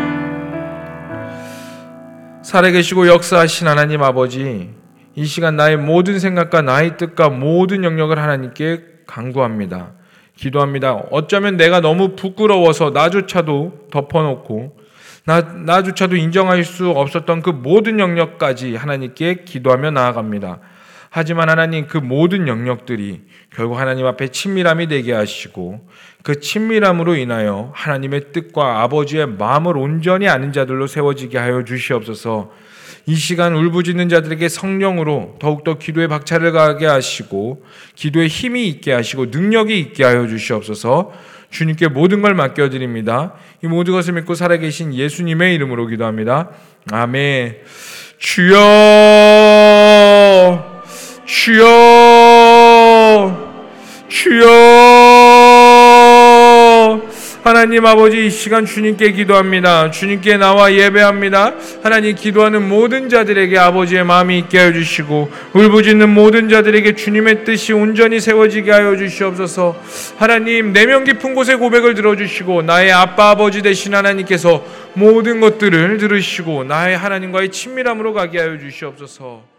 살아계시고 2.42 3.06
역사하신 3.06 3.68
하나님 3.68 4.02
아버지, 4.02 4.70
이 5.14 5.24
시간 5.24 5.56
나의 5.56 5.76
모든 5.76 6.18
생각과 6.18 6.62
나의 6.62 6.96
뜻과 6.96 7.28
모든 7.28 7.84
영역을 7.84 8.18
하나님께 8.18 8.89
강구합니다. 9.10 9.92
기도합니다. 10.36 10.94
어쩌면 11.10 11.56
내가 11.56 11.80
너무 11.80 12.16
부끄러워서 12.16 12.90
나조차도 12.90 13.88
덮어놓고 13.90 14.78
나, 15.26 15.40
나조차도 15.40 16.16
인정할 16.16 16.64
수 16.64 16.88
없었던 16.88 17.42
그 17.42 17.50
모든 17.50 18.00
영역까지 18.00 18.76
하나님께 18.76 19.44
기도하며 19.44 19.90
나아갑니다. 19.90 20.60
하지만 21.10 21.50
하나님 21.50 21.88
그 21.88 21.98
모든 21.98 22.46
영역들이 22.46 23.22
결국 23.54 23.78
하나님 23.78 24.06
앞에 24.06 24.28
친밀함이 24.28 24.86
되게 24.86 25.12
하시고 25.12 25.86
그 26.22 26.38
친밀함으로 26.40 27.16
인하여 27.16 27.72
하나님의 27.74 28.32
뜻과 28.32 28.82
아버지의 28.82 29.26
마음을 29.26 29.76
온전히 29.76 30.28
아는 30.28 30.52
자들로 30.52 30.86
세워지게 30.86 31.36
하여 31.36 31.64
주시옵소서. 31.64 32.52
이 33.06 33.14
시간 33.16 33.54
울부짖는 33.54 34.08
자들에게 34.08 34.48
성령으로 34.48 35.36
더욱더 35.40 35.78
기도의 35.78 36.08
박차를 36.08 36.52
가게 36.52 36.86
하시고 36.86 37.64
기도에 37.94 38.26
힘이 38.26 38.68
있게 38.68 38.92
하시고 38.92 39.26
능력이 39.26 39.78
있게 39.78 40.04
하여 40.04 40.26
주시옵소서. 40.26 41.12
주님께 41.50 41.88
모든 41.88 42.22
걸 42.22 42.34
맡겨 42.34 42.70
드립니다. 42.70 43.34
이 43.62 43.66
모든 43.66 43.92
것을 43.92 44.14
믿고 44.14 44.34
살아 44.34 44.56
계신 44.56 44.94
예수님의 44.94 45.54
이름으로 45.56 45.86
기도합니다. 45.86 46.50
아멘. 46.92 47.56
주여, 48.18 48.56
주여, 51.26 51.66
주여. 54.08 54.69
하나님 57.42 57.86
아버지 57.86 58.26
이 58.26 58.30
시간 58.30 58.66
주님께 58.66 59.12
기도합니다. 59.12 59.90
주님께 59.90 60.36
나와 60.36 60.74
예배합니다. 60.74 61.54
하나님 61.82 62.14
기도하는 62.14 62.68
모든 62.68 63.08
자들에게 63.08 63.56
아버지의 63.58 64.04
마음이 64.04 64.38
있게 64.40 64.58
하여 64.58 64.72
주시고 64.74 65.30
울부짖는 65.54 66.10
모든 66.10 66.50
자들에게 66.50 66.94
주님의 66.96 67.44
뜻이 67.44 67.72
온전히 67.72 68.20
세워지게 68.20 68.70
하여 68.70 68.94
주시옵소서. 68.94 69.74
하나님 70.18 70.74
내면 70.74 71.04
깊은 71.04 71.34
곳에 71.34 71.54
고백을 71.54 71.94
들어주시고 71.94 72.62
나의 72.62 72.92
아빠 72.92 73.30
아버지 73.30 73.62
되신 73.62 73.94
하나님께서 73.94 74.62
모든 74.92 75.40
것들을 75.40 75.96
들으시고 75.96 76.64
나의 76.64 76.98
하나님과의 76.98 77.50
친밀함으로 77.50 78.12
가게 78.12 78.38
하여 78.38 78.58
주시옵소서. 78.58 79.49